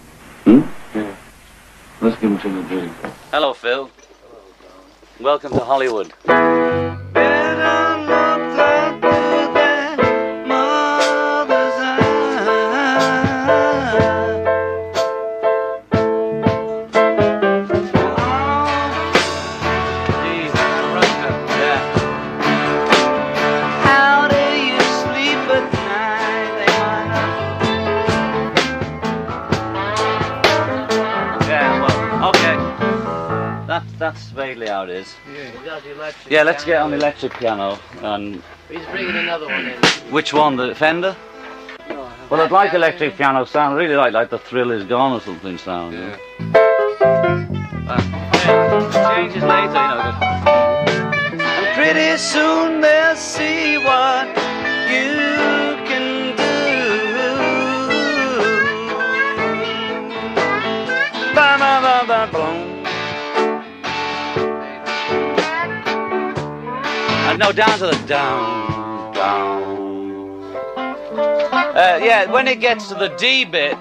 Hmm? 0.45 0.61
Yeah. 0.95 1.11
Let's 2.01 2.15
give 2.21 2.31
him 2.31 2.39
something 2.39 2.63
to 2.63 2.69
drink. 2.69 2.91
Hello, 3.31 3.53
Phil. 3.53 3.89
Welcome 5.19 5.51
to 5.51 5.59
Hollywood. 5.59 6.13
Better 7.13 7.88
Yeah, 36.27 36.43
let's 36.43 36.63
get 36.65 36.81
on 36.81 36.91
the 36.91 36.97
electric 36.97 37.33
piano. 37.33 37.79
And 38.01 38.41
He's 38.69 38.85
bringing 38.87 39.15
another 39.15 39.45
one 39.47 39.65
in. 39.67 39.79
which 40.11 40.33
one? 40.33 40.55
The 40.57 40.75
Fender? 40.75 41.15
Well, 42.29 42.41
I'd 42.41 42.51
like 42.51 42.73
electric 42.75 43.15
piano 43.17 43.45
sound. 43.45 43.75
Really 43.77 43.95
like 43.95 44.13
like 44.13 44.29
the 44.29 44.37
Thrill 44.37 44.69
Is 44.71 44.83
Gone 44.83 45.13
or 45.13 45.21
something 45.21 45.57
sound. 45.57 45.93
you 45.93 45.99
know. 45.99 46.15
Uh, 47.89 48.01
yeah, 48.33 49.15
changes 49.15 49.41
later, 49.43 49.67
you 49.67 49.73
know. 49.73 50.17
but- 50.19 51.73
Pretty 51.73 52.17
soon 52.17 52.81
they'll 52.81 53.15
see 53.15 53.77
what 53.79 54.27
you 54.91 55.15
can 55.89 56.35
do. 56.37 56.53
Ba 61.33 61.57
ba 61.57 61.79
ba 61.81 62.05
ba 62.07 62.29
boom. 62.31 62.68
Uh, 67.29 67.37
no, 67.37 67.51
down 67.51 67.77
to 67.77 67.85
the 67.85 68.07
down, 68.07 69.13
down. 69.13 70.55
Uh, 70.75 71.99
yeah, 72.01 72.25
when 72.31 72.47
it 72.47 72.59
gets 72.59 72.87
to 72.87 72.95
the 72.95 73.09
D 73.17 73.45
bit, 73.45 73.75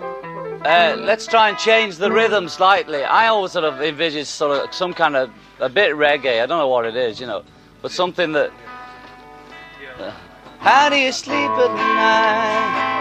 uh, 0.67 0.97
let's 0.99 1.27
try 1.27 1.49
and 1.49 1.57
change 1.57 1.97
the 1.97 2.13
rhythm 2.13 2.51
slightly. 2.51 3.03
I 3.03 3.29
always 3.29 3.53
sort 3.53 3.65
of 3.65 3.81
envisage 3.81 4.27
sort 4.27 4.63
of 4.67 4.75
some 4.75 4.93
kind 4.93 5.17
of 5.17 5.31
a 5.61 5.71
bit 5.71 5.93
reggae. 5.97 6.43
I 6.43 6.47
don't 6.47 6.59
know 6.59 6.69
what 6.69 6.85
it 6.85 6.95
is, 6.95 7.21
you 7.23 7.27
know, 7.27 7.43
but 7.81 7.91
something 7.91 8.33
that. 8.33 8.53
How 10.59 10.91
do 10.91 10.97
you 10.97 11.11
sleep 11.11 11.49
at 11.49 11.75
night? 11.75 12.99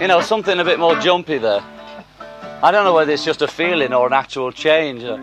You 0.00 0.08
know, 0.08 0.20
something 0.22 0.58
a 0.58 0.64
bit 0.64 0.78
more 0.78 0.96
jumpy 0.98 1.36
there. 1.38 1.60
I 2.62 2.70
don't 2.70 2.84
know 2.84 2.94
whether 2.94 3.12
it's 3.12 3.24
just 3.24 3.42
a 3.42 3.48
feeling 3.48 3.92
or 3.92 4.06
an 4.06 4.12
actual 4.14 4.50
change. 4.50 5.02
uh, 5.04 5.18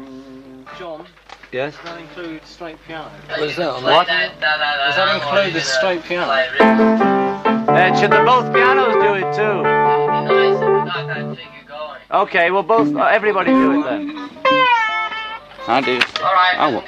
John, 0.78 1.06
Yes? 1.52 1.76
does 1.76 1.84
that 1.86 2.00
include 2.00 2.46
straight 2.46 2.78
piano? 2.86 3.10
What 3.30 3.42
is 3.42 3.56
that? 3.56 3.82
What? 3.82 4.08
Does 4.08 4.96
that 4.96 5.16
include 5.16 5.54
the 5.54 5.62
straight 5.62 6.04
piano? 6.04 6.32
Uh, 6.32 8.00
should 8.00 8.12
the 8.12 8.24
both 8.24 8.54
pianos 8.54 8.94
do 9.04 9.14
it 9.16 9.34
too? 9.36 9.66
Okay, 12.16 12.52
well, 12.52 12.64
both, 12.64 12.96
uh, 12.96 13.04
everybody 13.06 13.52
do 13.52 13.80
it 13.82 13.84
then. 13.84 14.30
I 15.70 15.82
do. 15.82 16.00
I 16.24 16.72
want, 16.74 16.86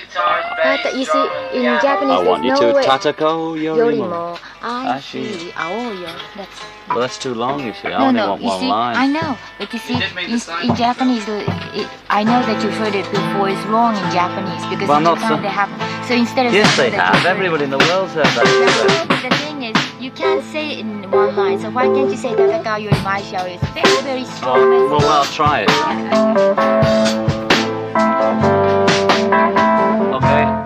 But 0.63 0.96
you 0.96 1.04
see, 1.04 1.24
in 1.54 1.63
Japanese, 1.82 2.15
I 2.15 2.24
want 2.24 2.44
you 2.46 2.52
no 2.52 2.60
to 2.62 2.74
way. 2.74 2.84
tatako 2.86 3.60
yorimo. 3.60 4.08
Yorimo, 4.08 4.39
I 4.62 4.98
Ashi. 4.98 5.12
see, 5.36 5.52
aoyo. 5.52 6.08
That's 6.38 6.62
Well, 6.88 7.00
that's 7.02 7.18
too 7.20 7.34
long, 7.34 7.65
you 7.65 7.74
see. 7.74 7.89
I 7.89 8.00
no, 8.00 8.06
only 8.08 8.20
no. 8.22 8.30
want 8.30 8.42
You 8.42 8.48
one 8.48 8.60
see, 8.62 8.68
line. 8.70 8.96
I 8.96 9.08
know, 9.08 9.38
but 9.58 9.74
you 9.74 9.80
see, 9.80 9.96
in, 9.96 10.39
in 10.70 10.76
Japanese, 10.78 11.28
it, 11.28 11.88
I 12.10 12.24
know 12.24 12.39
that 12.48 12.63
you've 12.63 12.74
heard 12.78 12.96
it 12.96 13.04
before. 13.12 13.50
It's 13.50 13.65
wrong 13.68 13.96
in 13.98 14.12
Japanese 14.12 14.65
because 14.72 14.88
Well, 14.88 14.98
in 15.00 15.04
not 15.04 15.15
Japan 15.18 15.36
so- 15.38 15.42
they 15.42 15.50
have. 15.50 15.70
So 16.08 16.13
instead 16.15 16.46
of 16.48 16.54
Yes, 16.54 16.76
they 16.78 16.89
have. 16.92 17.15
you've 17.15 17.26
Everybody 17.26 17.65
in 17.65 17.70
the 17.72 17.78
world's 17.80 18.13
heard 18.13 18.26
that. 18.26 19.20
the 19.30 19.36
thing 19.44 19.63
is, 19.63 19.76
you 20.02 20.10
can't 20.12 20.42
say 20.54 20.72
it 20.72 20.80
in 20.80 21.12
one 21.12 21.36
line. 21.36 21.60
So 21.60 21.70
why 21.70 21.84
can't 21.86 22.10
you 22.10 22.18
say 22.18 22.30
Tataka 22.34 22.80
Yori 22.82 22.96
Maisha? 23.04 23.44
It's 23.46 23.63
very, 23.76 24.02
very 24.04 24.24
strong. 24.26 24.58
Well, 24.89 25.00
well, 25.00 25.10
I'll 25.20 25.26
try 25.26 25.65
it. 25.68 27.29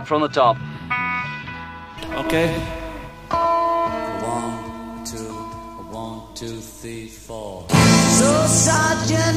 From 0.05 0.21
the 0.21 0.27
top. 0.27 0.57
Okay. 2.25 2.47
One, 3.29 5.03
two, 5.05 5.33
one, 5.91 6.21
two, 6.35 6.59
three, 6.59 7.07
four. 7.07 7.65
So 7.69 8.45
Sergeant 8.47 9.32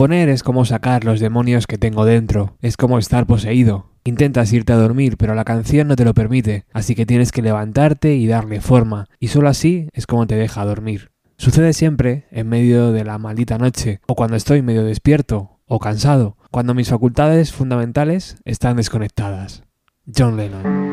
Es 0.00 0.42
como 0.42 0.64
sacar 0.64 1.04
los 1.04 1.20
demonios 1.20 1.66
que 1.66 1.76
tengo 1.76 2.06
dentro, 2.06 2.56
es 2.62 2.78
como 2.78 2.98
estar 2.98 3.26
poseído. 3.26 3.90
Intentas 4.02 4.50
irte 4.50 4.72
a 4.72 4.76
dormir, 4.76 5.18
pero 5.18 5.34
la 5.34 5.44
canción 5.44 5.88
no 5.88 5.94
te 5.94 6.06
lo 6.06 6.14
permite, 6.14 6.64
así 6.72 6.94
que 6.94 7.04
tienes 7.04 7.32
que 7.32 7.42
levantarte 7.42 8.14
y 8.14 8.26
darle 8.26 8.62
forma, 8.62 9.08
y 9.18 9.28
solo 9.28 9.50
así 9.50 9.88
es 9.92 10.06
como 10.06 10.26
te 10.26 10.36
deja 10.36 10.64
dormir. 10.64 11.10
Sucede 11.36 11.74
siempre 11.74 12.24
en 12.30 12.48
medio 12.48 12.92
de 12.92 13.04
la 13.04 13.18
maldita 13.18 13.58
noche, 13.58 14.00
o 14.06 14.14
cuando 14.14 14.36
estoy 14.36 14.62
medio 14.62 14.84
despierto, 14.84 15.58
o 15.66 15.78
cansado, 15.78 16.38
cuando 16.50 16.72
mis 16.72 16.88
facultades 16.88 17.52
fundamentales 17.52 18.36
están 18.46 18.78
desconectadas. 18.78 19.64
John 20.16 20.38
Lennon. 20.38 20.89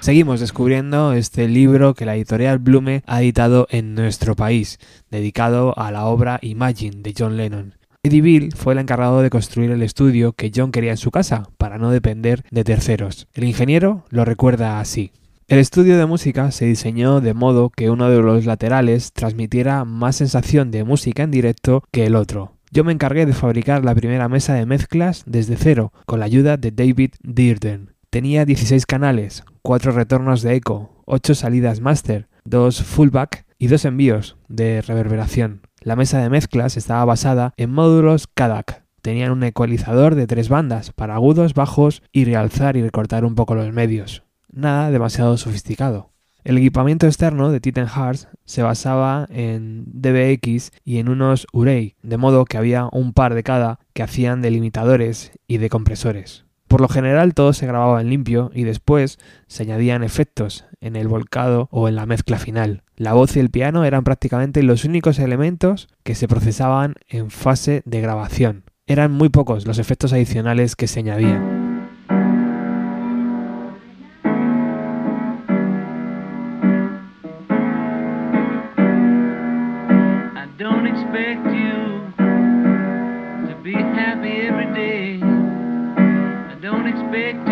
Seguimos 0.00 0.40
descubriendo 0.40 1.12
este 1.12 1.46
libro 1.46 1.92
que 1.92 2.06
la 2.06 2.16
editorial 2.16 2.58
Blume 2.58 3.02
ha 3.06 3.20
editado 3.20 3.66
en 3.68 3.94
nuestro 3.94 4.34
país, 4.34 4.78
dedicado 5.10 5.78
a 5.78 5.92
la 5.92 6.06
obra 6.06 6.38
Imagine 6.40 7.02
de 7.02 7.14
John 7.16 7.36
Lennon. 7.36 7.74
Eddie 8.02 8.22
Bill 8.22 8.52
fue 8.56 8.72
el 8.72 8.78
encargado 8.78 9.20
de 9.20 9.28
construir 9.28 9.70
el 9.70 9.82
estudio 9.82 10.32
que 10.32 10.50
John 10.54 10.72
quería 10.72 10.92
en 10.92 10.96
su 10.96 11.10
casa, 11.10 11.50
para 11.58 11.76
no 11.76 11.90
depender 11.90 12.44
de 12.50 12.64
terceros. 12.64 13.28
El 13.34 13.44
ingeniero 13.44 14.06
lo 14.08 14.24
recuerda 14.24 14.80
así. 14.80 15.12
El 15.48 15.58
estudio 15.58 15.98
de 15.98 16.06
música 16.06 16.50
se 16.50 16.64
diseñó 16.64 17.20
de 17.20 17.34
modo 17.34 17.68
que 17.68 17.90
uno 17.90 18.08
de 18.08 18.22
los 18.22 18.46
laterales 18.46 19.12
transmitiera 19.12 19.84
más 19.84 20.16
sensación 20.16 20.70
de 20.70 20.82
música 20.82 21.24
en 21.24 21.30
directo 21.30 21.84
que 21.92 22.06
el 22.06 22.16
otro. 22.16 22.54
Yo 22.70 22.84
me 22.84 22.92
encargué 22.92 23.26
de 23.26 23.34
fabricar 23.34 23.84
la 23.84 23.94
primera 23.94 24.30
mesa 24.30 24.54
de 24.54 24.64
mezclas 24.64 25.24
desde 25.26 25.56
cero, 25.56 25.92
con 26.06 26.20
la 26.20 26.26
ayuda 26.26 26.56
de 26.56 26.70
David 26.70 27.10
Dearden. 27.22 27.90
Tenía 28.10 28.44
16 28.44 28.86
canales, 28.86 29.44
4 29.62 29.92
retornos 29.92 30.42
de 30.42 30.56
eco, 30.56 30.90
8 31.04 31.36
salidas 31.36 31.80
master, 31.80 32.26
2 32.44 32.82
fullback 32.82 33.46
y 33.56 33.68
2 33.68 33.84
envíos 33.84 34.36
de 34.48 34.82
reverberación. 34.82 35.60
La 35.80 35.94
mesa 35.94 36.20
de 36.20 36.28
mezclas 36.28 36.76
estaba 36.76 37.04
basada 37.04 37.54
en 37.56 37.70
módulos 37.70 38.26
Kadak. 38.26 38.82
Tenían 39.00 39.30
un 39.30 39.44
ecualizador 39.44 40.16
de 40.16 40.26
tres 40.26 40.48
bandas 40.48 40.90
para 40.90 41.14
agudos, 41.14 41.54
bajos 41.54 42.02
y 42.10 42.24
realzar 42.24 42.76
y 42.76 42.82
recortar 42.82 43.24
un 43.24 43.36
poco 43.36 43.54
los 43.54 43.72
medios. 43.72 44.24
Nada 44.50 44.90
demasiado 44.90 45.36
sofisticado. 45.36 46.10
El 46.42 46.58
equipamiento 46.58 47.06
externo 47.06 47.52
de 47.52 47.60
Titan 47.60 47.86
Hearts 47.86 48.26
se 48.44 48.62
basaba 48.62 49.28
en 49.30 49.84
DBX 49.86 50.72
y 50.84 50.98
en 50.98 51.08
unos 51.08 51.46
Urey, 51.52 51.94
de 52.02 52.16
modo 52.16 52.44
que 52.44 52.58
había 52.58 52.88
un 52.90 53.12
par 53.12 53.34
de 53.34 53.44
cada 53.44 53.78
que 53.92 54.02
hacían 54.02 54.42
de 54.42 54.50
limitadores 54.50 55.30
y 55.46 55.58
de 55.58 55.68
compresores. 55.68 56.49
Por 56.70 56.80
lo 56.80 56.88
general 56.88 57.34
todo 57.34 57.52
se 57.52 57.66
grababa 57.66 58.00
en 58.00 58.10
limpio 58.10 58.52
y 58.54 58.62
después 58.62 59.18
se 59.48 59.64
añadían 59.64 60.04
efectos 60.04 60.66
en 60.80 60.94
el 60.94 61.08
volcado 61.08 61.66
o 61.72 61.88
en 61.88 61.96
la 61.96 62.06
mezcla 62.06 62.38
final. 62.38 62.84
La 62.94 63.12
voz 63.12 63.34
y 63.34 63.40
el 63.40 63.50
piano 63.50 63.84
eran 63.84 64.04
prácticamente 64.04 64.62
los 64.62 64.84
únicos 64.84 65.18
elementos 65.18 65.88
que 66.04 66.14
se 66.14 66.28
procesaban 66.28 66.94
en 67.08 67.32
fase 67.32 67.82
de 67.86 68.00
grabación. 68.00 68.62
Eran 68.86 69.10
muy 69.10 69.30
pocos 69.30 69.66
los 69.66 69.80
efectos 69.80 70.12
adicionales 70.12 70.76
que 70.76 70.86
se 70.86 71.00
añadían. 71.00 71.59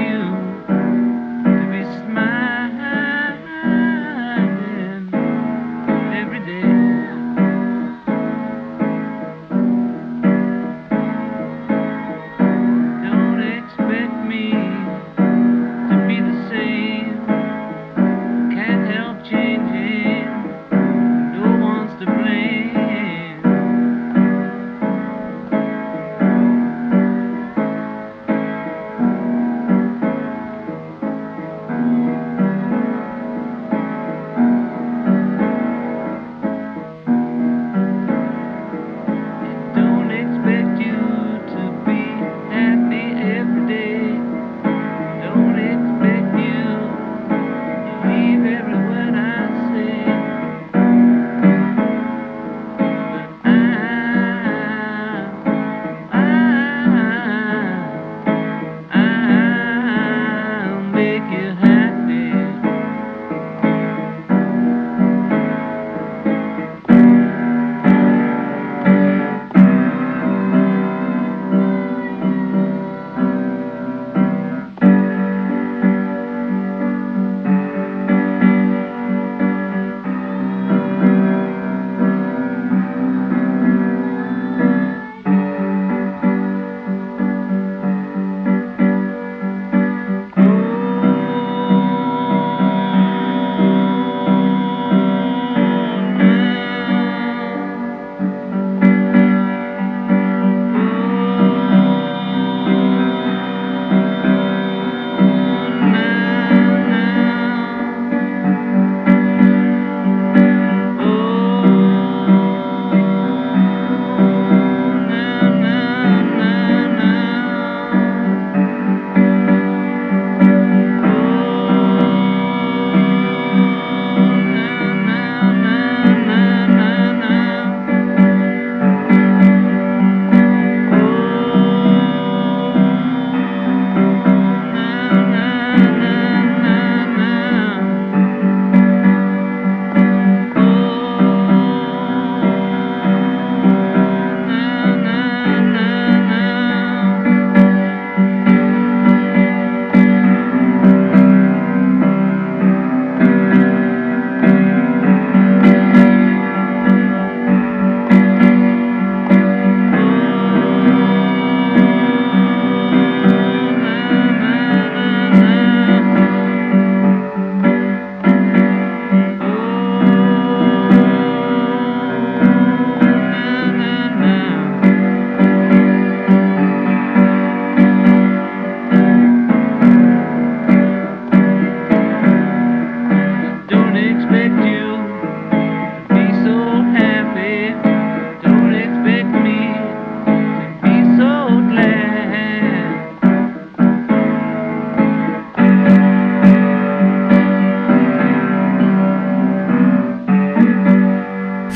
You 0.09 0.48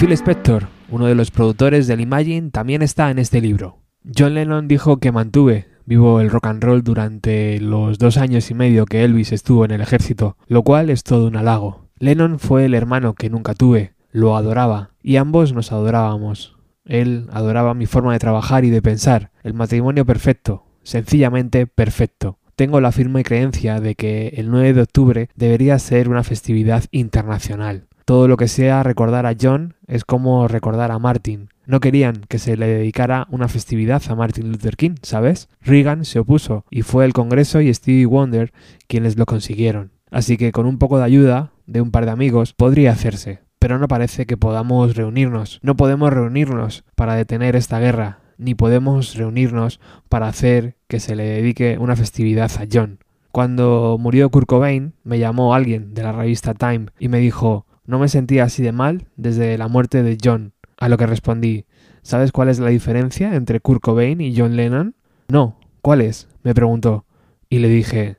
Phil 0.03 0.11
Spector, 0.15 0.67
uno 0.91 1.07
de 1.07 1.15
los 1.15 1.31
productores 1.31 1.87
del 1.87 2.01
Imagine, 2.01 2.51
también 2.51 2.83
está 2.83 3.13
en 3.13 3.21
este 3.21 3.41
libro. 3.41 3.79
John 4.03 4.35
Lennon 4.35 4.67
dijo 4.67 4.97
que 4.97 5.13
mantuve 5.13 5.69
vivo 5.85 6.21
el 6.21 6.29
rock 6.29 6.47
and 6.49 6.65
roll 6.65 6.83
durante 6.83 7.61
los 7.61 8.01
dos 8.01 8.17
años 8.17 8.51
y 8.51 8.55
medio 8.55 8.85
que 8.85 9.05
Elvis 9.05 9.31
estuvo 9.31 9.65
en 9.65 9.71
el 9.71 9.81
ejército, 9.81 10.37
lo 10.49 10.65
cual 10.65 10.91
es 10.91 11.05
todo 11.05 11.29
un 11.29 11.37
halago. 11.37 11.87
Lennon 12.01 12.41
fue 12.41 12.65
el 12.65 12.75
hermano 12.75 13.15
que 13.15 13.31
nunca 13.31 13.55
tuve, 13.55 13.95
lo 14.11 14.37
adoraba, 14.37 14.91
y 15.05 15.19
ambos 15.19 15.53
nos 15.53 15.71
adorábamos. 15.71 16.57
Él 16.85 17.29
adoraba 17.31 17.73
mi 17.75 17.87
forma 17.87 18.13
de 18.13 18.19
trabajar 18.19 18.65
y 18.65 18.71
de 18.71 18.83
pensar, 18.83 19.31
el 19.45 19.55
matrimonio 19.55 20.05
perfecto, 20.05 20.65
sencillamente 20.83 21.69
perfecto. 21.69 22.41
Tengo 22.57 22.81
la 22.81 22.91
firme 22.91 23.23
creencia 23.23 23.79
de 23.79 23.95
que 23.95 24.35
el 24.37 24.51
9 24.51 24.75
de 24.75 24.83
octubre 24.83 25.29
debería 25.37 25.79
ser 25.79 26.09
una 26.09 26.25
festividad 26.25 26.87
internacional. 26.91 27.87
Todo 28.05 28.29
lo 28.29 28.37
que 28.37 28.49
sea 28.49 28.83
recordar 28.83 29.27
a 29.27 29.35
John 29.41 29.75
es 29.87 30.05
como 30.05 30.49
recordar 30.49 30.91
a 30.91 30.99
Martin. 30.99 31.49
No 31.67 31.81
querían 31.81 32.25
que 32.29 32.39
se 32.39 32.57
le 32.57 32.67
dedicara 32.67 33.27
una 33.31 33.49
festividad 33.49 34.03
a 34.09 34.15
Martin 34.15 34.51
Luther 34.51 34.77
King, 34.77 34.97
¿sabes? 35.03 35.49
Reagan 35.61 36.05
se 36.05 36.19
opuso 36.19 36.65
y 36.71 36.83
fue 36.83 37.05
el 37.05 37.13
Congreso 37.13 37.61
y 37.61 37.73
Stevie 37.73 38.07
Wonder 38.07 38.53
quienes 38.89 39.17
lo 39.17 39.27
consiguieron. 39.27 39.93
Así 40.11 40.37
que 40.37 40.53
con 40.53 40.67
un 40.67 40.79
poco 40.79 40.99
de 40.99 41.05
ayuda 41.05 41.53
de 41.67 41.81
un 41.81 41.91
par 41.91 42.05
de 42.05 42.11
amigos 42.11 42.53
podría 42.53 42.93
hacerse. 42.93 43.41
Pero 43.59 43.79
no 43.79 43.87
parece 43.87 44.27
que 44.27 44.37
podamos 44.37 44.97
reunirnos. 44.97 45.61
No 45.63 45.77
podemos 45.77 46.13
reunirnos 46.13 46.85
para 46.97 47.15
detener 47.15 47.55
esta 47.55 47.79
guerra, 47.79 48.19
ni 48.37 48.57
podemos 48.57 49.15
reunirnos 49.15 49.79
para 50.09 50.27
hacer 50.27 50.77
que 50.89 50.99
se 50.99 51.15
le 51.15 51.25
dedique 51.25 51.79
una 51.79 51.95
festividad 51.95 52.51
a 52.59 52.67
John. 52.71 52.99
Cuando 53.31 53.97
murió 53.99 54.29
Kurt 54.31 54.47
Cobain, 54.47 54.95
me 55.05 55.19
llamó 55.19 55.55
alguien 55.55 55.95
de 55.95 56.03
la 56.03 56.13
revista 56.13 56.53
Time 56.55 56.87
y 56.99 57.09
me 57.09 57.19
dijo, 57.19 57.67
no 57.93 57.99
me 57.99 58.09
sentía 58.09 58.45
así 58.45 58.63
de 58.63 58.73
mal 58.73 59.07
desde 59.17 59.57
la 59.59 59.69
muerte 59.69 60.03
de 60.03 60.19
John. 60.23 60.55
A 60.79 60.89
lo 60.89 60.97
que 60.97 61.07
respondí, 61.07 61.67
¿sabes 62.03 62.33
cuál 62.33 62.49
es 62.49 62.59
la 62.59 62.71
diferencia 62.71 63.35
entre 63.37 63.61
Kurt 63.61 63.83
Cobain 63.83 64.21
y 64.21 64.37
John 64.37 64.57
Lennon? 64.57 64.97
No, 65.29 65.59
¿cuál 65.83 66.01
es? 66.01 66.29
me 66.43 66.55
preguntó. 66.55 67.05
Y 67.49 67.59
le 67.59 67.69
dije, 67.69 68.17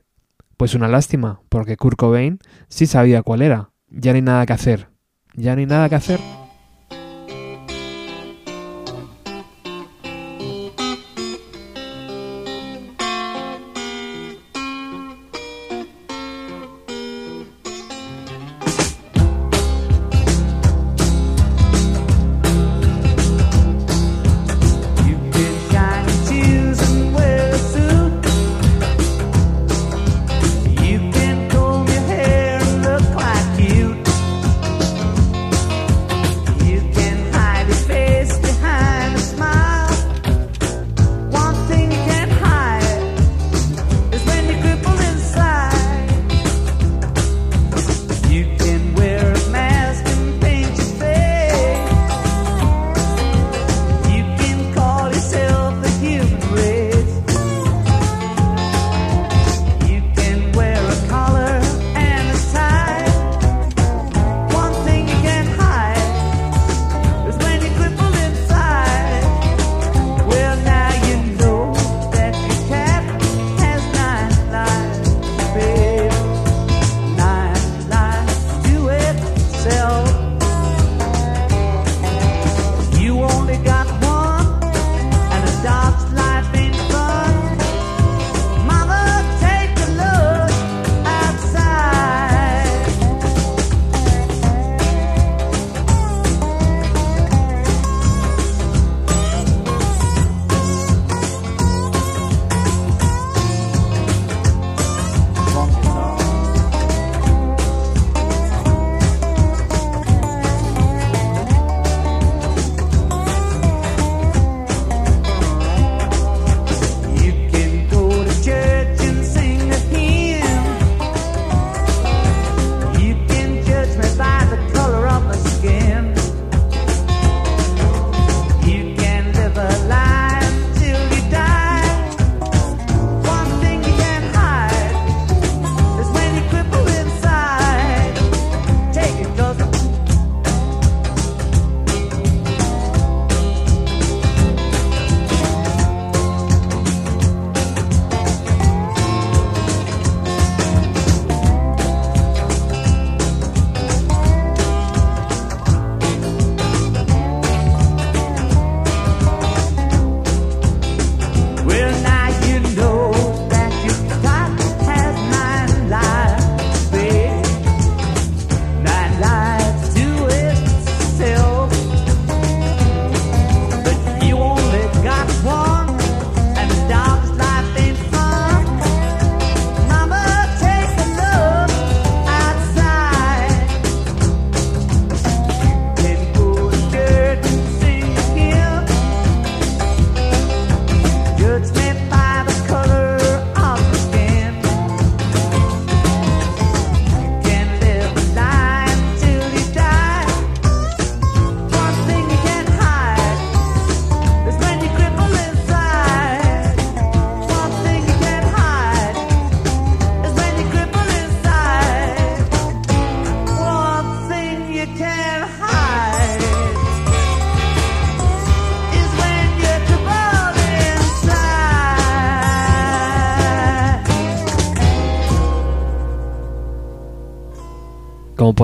pues 0.56 0.74
una 0.74 0.88
lástima, 0.88 1.40
porque 1.48 1.76
Kurt 1.76 1.98
Cobain 1.98 2.38
sí 2.68 2.86
sabía 2.86 3.22
cuál 3.22 3.42
era. 3.42 3.70
Ya 3.90 4.12
no 4.12 4.16
hay 4.16 4.22
nada 4.22 4.46
que 4.46 4.52
hacer. 4.52 4.88
Ya 5.34 5.54
no 5.54 5.60
hay 5.60 5.66
nada 5.66 5.88
que 5.88 5.96
hacer. 5.96 6.20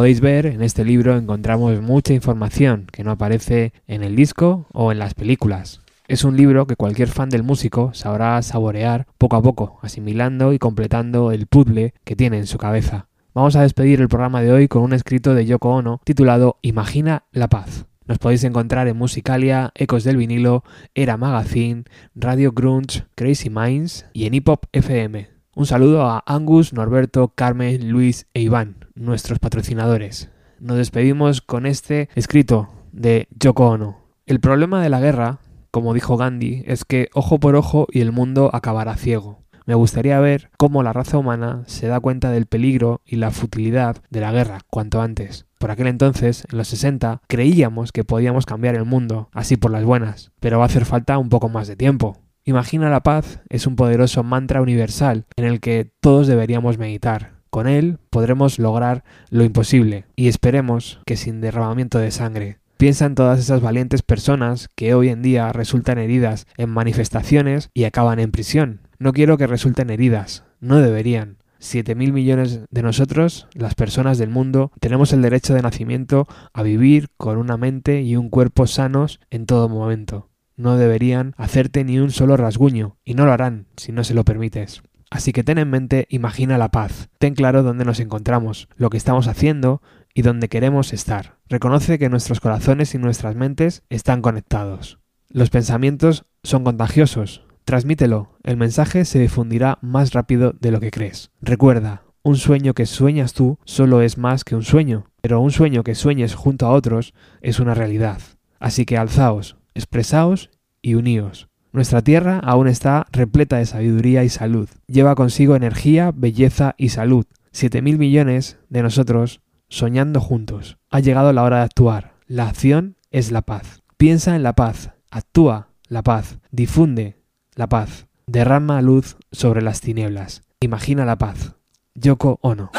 Podéis 0.01 0.23
ver, 0.23 0.47
en 0.47 0.63
este 0.63 0.83
libro 0.83 1.15
encontramos 1.15 1.79
mucha 1.83 2.15
información 2.15 2.87
que 2.91 3.05
no 3.05 3.11
aparece 3.11 3.75
en 3.87 4.03
el 4.03 4.17
disco 4.17 4.67
o 4.73 4.93
en 4.93 4.99
las 4.99 5.13
películas. 5.13 5.83
Es 6.09 6.25
un 6.25 6.39
libro 6.39 6.67
que 6.67 6.75
cualquier 6.75 7.09
fan 7.09 7.29
del 7.29 7.43
músico 7.43 7.93
sabrá 7.93 8.41
saborear 8.41 9.07
poco 9.19 9.37
a 9.37 9.43
poco, 9.43 9.79
asimilando 9.83 10.55
y 10.55 10.59
completando 10.59 11.33
el 11.33 11.47
puzzle 11.47 11.93
que 12.03 12.17
tiene 12.17 12.39
en 12.39 12.47
su 12.47 12.57
cabeza. 12.57 13.09
Vamos 13.35 13.57
a 13.57 13.61
despedir 13.61 14.01
el 14.01 14.09
programa 14.09 14.41
de 14.41 14.51
hoy 14.53 14.69
con 14.69 14.85
un 14.85 14.95
escrito 14.95 15.35
de 15.35 15.45
Yoko 15.45 15.69
Ono 15.69 16.01
titulado 16.03 16.57
Imagina 16.63 17.25
la 17.31 17.49
paz. 17.49 17.85
Nos 18.07 18.17
podéis 18.17 18.45
encontrar 18.45 18.89
en 18.89 18.97
Musicalia, 18.97 19.71
Ecos 19.75 20.03
del 20.03 20.17
Vinilo, 20.17 20.65
Era 20.95 21.19
Magazine, 21.19 21.85
Radio 22.15 22.53
Grunge, 22.53 23.05
Crazy 23.17 23.51
Minds 23.51 24.07
y 24.15 24.25
en 24.25 24.33
Hip 24.33 24.49
Hop 24.49 24.61
FM. 24.73 25.29
Un 25.55 25.67
saludo 25.67 26.07
a 26.07 26.25
Angus, 26.25 26.73
Norberto, 26.73 27.35
Carmen, 27.35 27.91
Luis 27.91 28.27
e 28.33 28.41
Iván, 28.41 28.80
nuestros 29.01 29.39
patrocinadores. 29.39 30.31
Nos 30.61 30.77
despedimos 30.77 31.41
con 31.41 31.67
este 31.67 32.09
escrito 32.15 32.69
de 32.93 33.27
Yoko 33.31 33.69
Ono. 33.69 34.05
El 34.27 34.41
problema 34.41 34.83
de 34.83 34.91
la 34.91 35.01
guerra, 35.01 35.39
como 35.71 35.95
dijo 35.95 36.17
Gandhi, 36.17 36.63
es 36.67 36.85
que 36.85 37.09
ojo 37.15 37.41
por 37.41 37.57
ojo 37.57 37.87
y 37.91 38.01
el 38.01 38.13
mundo 38.13 38.51
acabará 38.53 38.95
ciego. 38.97 39.43
Me 39.67 39.75
gustaría 39.75 40.21
ver 40.21 40.51
cómo 40.59 40.83
la 40.83 40.93
raza 40.93 41.19
humana 41.19 41.63
se 41.67 41.87
da 41.87 42.01
cuenta 42.01 42.31
del 42.31 42.47
peligro 42.47 43.01
y 43.05 43.17
la 43.17 43.31
futilidad 43.31 44.03
de 44.11 44.21
la 44.21 44.33
guerra 44.33 44.61
cuanto 44.69 45.01
antes. 45.01 45.47
Por 45.59 45.71
aquel 45.71 45.87
entonces, 45.87 46.45
en 46.51 46.59
los 46.59 46.69
60, 46.69 47.23
creíamos 47.27 47.93
que 47.93 48.05
podíamos 48.05 48.47
cambiar 48.47 48.75
el 48.75 48.85
mundo, 48.85 49.29
así 49.33 49.57
por 49.57 49.71
las 49.71 49.85
buenas, 49.85 50.33
pero 50.41 50.59
va 50.59 50.65
a 50.65 50.67
hacer 50.67 50.85
falta 50.85 51.19
un 51.19 51.29
poco 51.29 51.49
más 51.49 51.69
de 51.69 51.77
tiempo. 51.77 52.19
Imagina 52.45 52.91
la 52.91 53.03
paz 53.03 53.41
es 53.49 53.67
un 53.67 53.77
poderoso 53.77 54.23
mantra 54.25 54.63
universal 54.63 55.27
en 55.37 55.45
el 55.45 55.61
que 55.61 55.93
todos 56.01 56.27
deberíamos 56.27 56.79
meditar. 56.79 57.40
Con 57.51 57.67
él 57.67 57.99
podremos 58.11 58.61
lograr 58.61 59.03
lo 59.29 59.43
imposible 59.43 60.07
y 60.15 60.29
esperemos 60.29 61.01
que 61.05 61.17
sin 61.17 61.41
derramamiento 61.41 61.99
de 61.99 62.13
sangre. 62.13 62.59
Piensa 62.77 63.07
en 63.07 63.15
todas 63.15 63.41
esas 63.41 63.61
valientes 63.61 64.03
personas 64.03 64.71
que 64.75 64.95
hoy 64.95 65.09
en 65.09 65.21
día 65.21 65.53
resultan 65.53 65.99
heridas 65.99 66.47
en 66.57 66.71
manifestaciones 66.71 67.69
y 67.75 67.85
acaban 67.85 68.21
en 68.21 68.31
prisión. 68.31 68.81
No 68.99 69.13
quiero 69.13 69.37
que 69.37 69.47
resulten 69.47 69.91
heridas, 69.91 70.45
no 70.61 70.79
deberían. 70.79 71.39
7 71.59 71.95
mil 71.95 72.15
millones 72.15 72.61
de 72.71 72.83
nosotros, 72.83 73.47
las 73.53 73.75
personas 73.75 74.17
del 74.17 74.31
mundo, 74.31 74.73
tenemos 74.81 75.13
el 75.13 75.21
derecho 75.21 75.53
de 75.53 75.61
nacimiento 75.61 76.27
a 76.55 76.63
vivir 76.63 77.09
con 77.19 77.37
una 77.37 77.59
mente 77.59 78.01
y 78.01 78.17
un 78.17 78.31
cuerpo 78.31 78.67
sanos 78.67 79.21
en 79.29 79.45
todo 79.45 79.69
momento. 79.69 80.31
No 80.57 80.79
deberían 80.79 81.35
hacerte 81.37 81.85
ni 81.85 81.99
un 81.99 82.13
solo 82.13 82.39
rasguño, 82.39 82.97
y 83.05 83.13
no 83.13 83.27
lo 83.27 83.33
harán 83.33 83.67
si 83.77 83.93
no 83.93 84.05
se 84.05 84.15
lo 84.15 84.25
permites. 84.25 84.83
Así 85.11 85.33
que 85.33 85.45
ten 85.45 85.59
en 85.59 85.69
mente, 85.69 86.07
imagina 86.09 86.57
la 86.57 86.71
paz, 86.71 87.09
ten 87.19 87.35
claro 87.35 87.63
dónde 87.63 87.85
nos 87.85 88.01
encontramos, 88.01 88.69
lo 88.77 88.91
que 88.91 88.97
estamos 88.97 89.27
haciendo 89.27 89.83
y 90.15 90.23
dónde 90.23 90.49
queremos 90.49 90.93
estar. 90.93 91.37
Reconoce 91.49 91.99
que 91.99 92.09
nuestros 92.09 92.41
corazones 92.41 92.95
y 92.95 92.99
nuestras 92.99 93.35
mentes 93.35 93.83
están 93.91 94.23
conectados. 94.23 94.99
Los 95.29 95.51
pensamientos 95.51 96.25
son 96.43 96.65
contagiosos, 96.65 97.43
Transmítelo, 97.71 98.37
el 98.43 98.57
mensaje 98.57 99.05
se 99.05 99.21
difundirá 99.21 99.79
más 99.81 100.13
rápido 100.13 100.55
de 100.61 100.73
lo 100.73 100.81
que 100.81 100.91
crees. 100.91 101.31
Recuerda, 101.41 102.03
un 102.23 102.37
sueño 102.37 102.75
que 102.75 102.85
sueñas 102.85 103.33
tú 103.33 103.59
solo 103.65 104.03
es 104.03 104.19
más 104.19 104.43
que 104.43 104.57
un 104.57 104.65
sueño, 104.65 105.07
pero 105.21 105.41
un 105.41 105.53
sueño 105.53 105.85
que 105.85 105.95
sueñes 105.95 106.35
junto 106.35 106.67
a 106.67 106.73
otros 106.73 107.15
es 107.43 107.61
una 107.61 107.75
realidad. 107.75 108.21
Así 108.59 108.87
que 108.87 108.99
alzaos, 108.99 109.57
expresaos 109.75 110.51
y 110.83 110.95
uníos. 110.95 111.50
Nuestra 111.73 112.03
tierra 112.03 112.41
aún 112.41 112.67
está 112.67 113.07
repleta 113.13 113.59
de 113.59 113.67
sabiduría 113.67 114.25
y 114.25 114.29
salud. 114.29 114.69
Lleva 114.87 115.15
consigo 115.15 115.55
energía, 115.55 116.13
belleza 116.15 116.75
y 116.77 116.89
salud. 116.89 117.27
Siete 117.53 117.81
mil 117.83 117.99
millones 117.99 118.59
de 118.69 118.83
nosotros 118.83 119.41
soñando 119.69 120.21
juntos. 120.21 120.79
Ha 120.91 121.01
llegado 121.01 121.33
la 121.33 121.45
hora 121.45 121.59
de 121.59 121.65
actuar. 121.65 122.15
La 122.27 122.49
acción 122.49 122.97
es 123.11 123.31
la 123.31 123.43
paz. 123.43 123.83
Piensa 123.97 124.35
en 124.35 124.43
la 124.43 124.55
paz. 124.55 124.93
Actúa 125.11 125.69
la 125.89 126.03
paz. 126.03 126.39
Difunde 126.51 127.19
la 127.55 127.69
paz. 127.69 128.07
Derrama 128.27 128.83
luz 128.83 129.17
sobre 129.31 129.63
las 129.63 129.81
tinieblas. 129.81 130.43
Imagina 130.61 131.05
la 131.05 131.19
paz. 131.19 131.57
Yoko 131.95 132.39
Ono. 132.43 132.71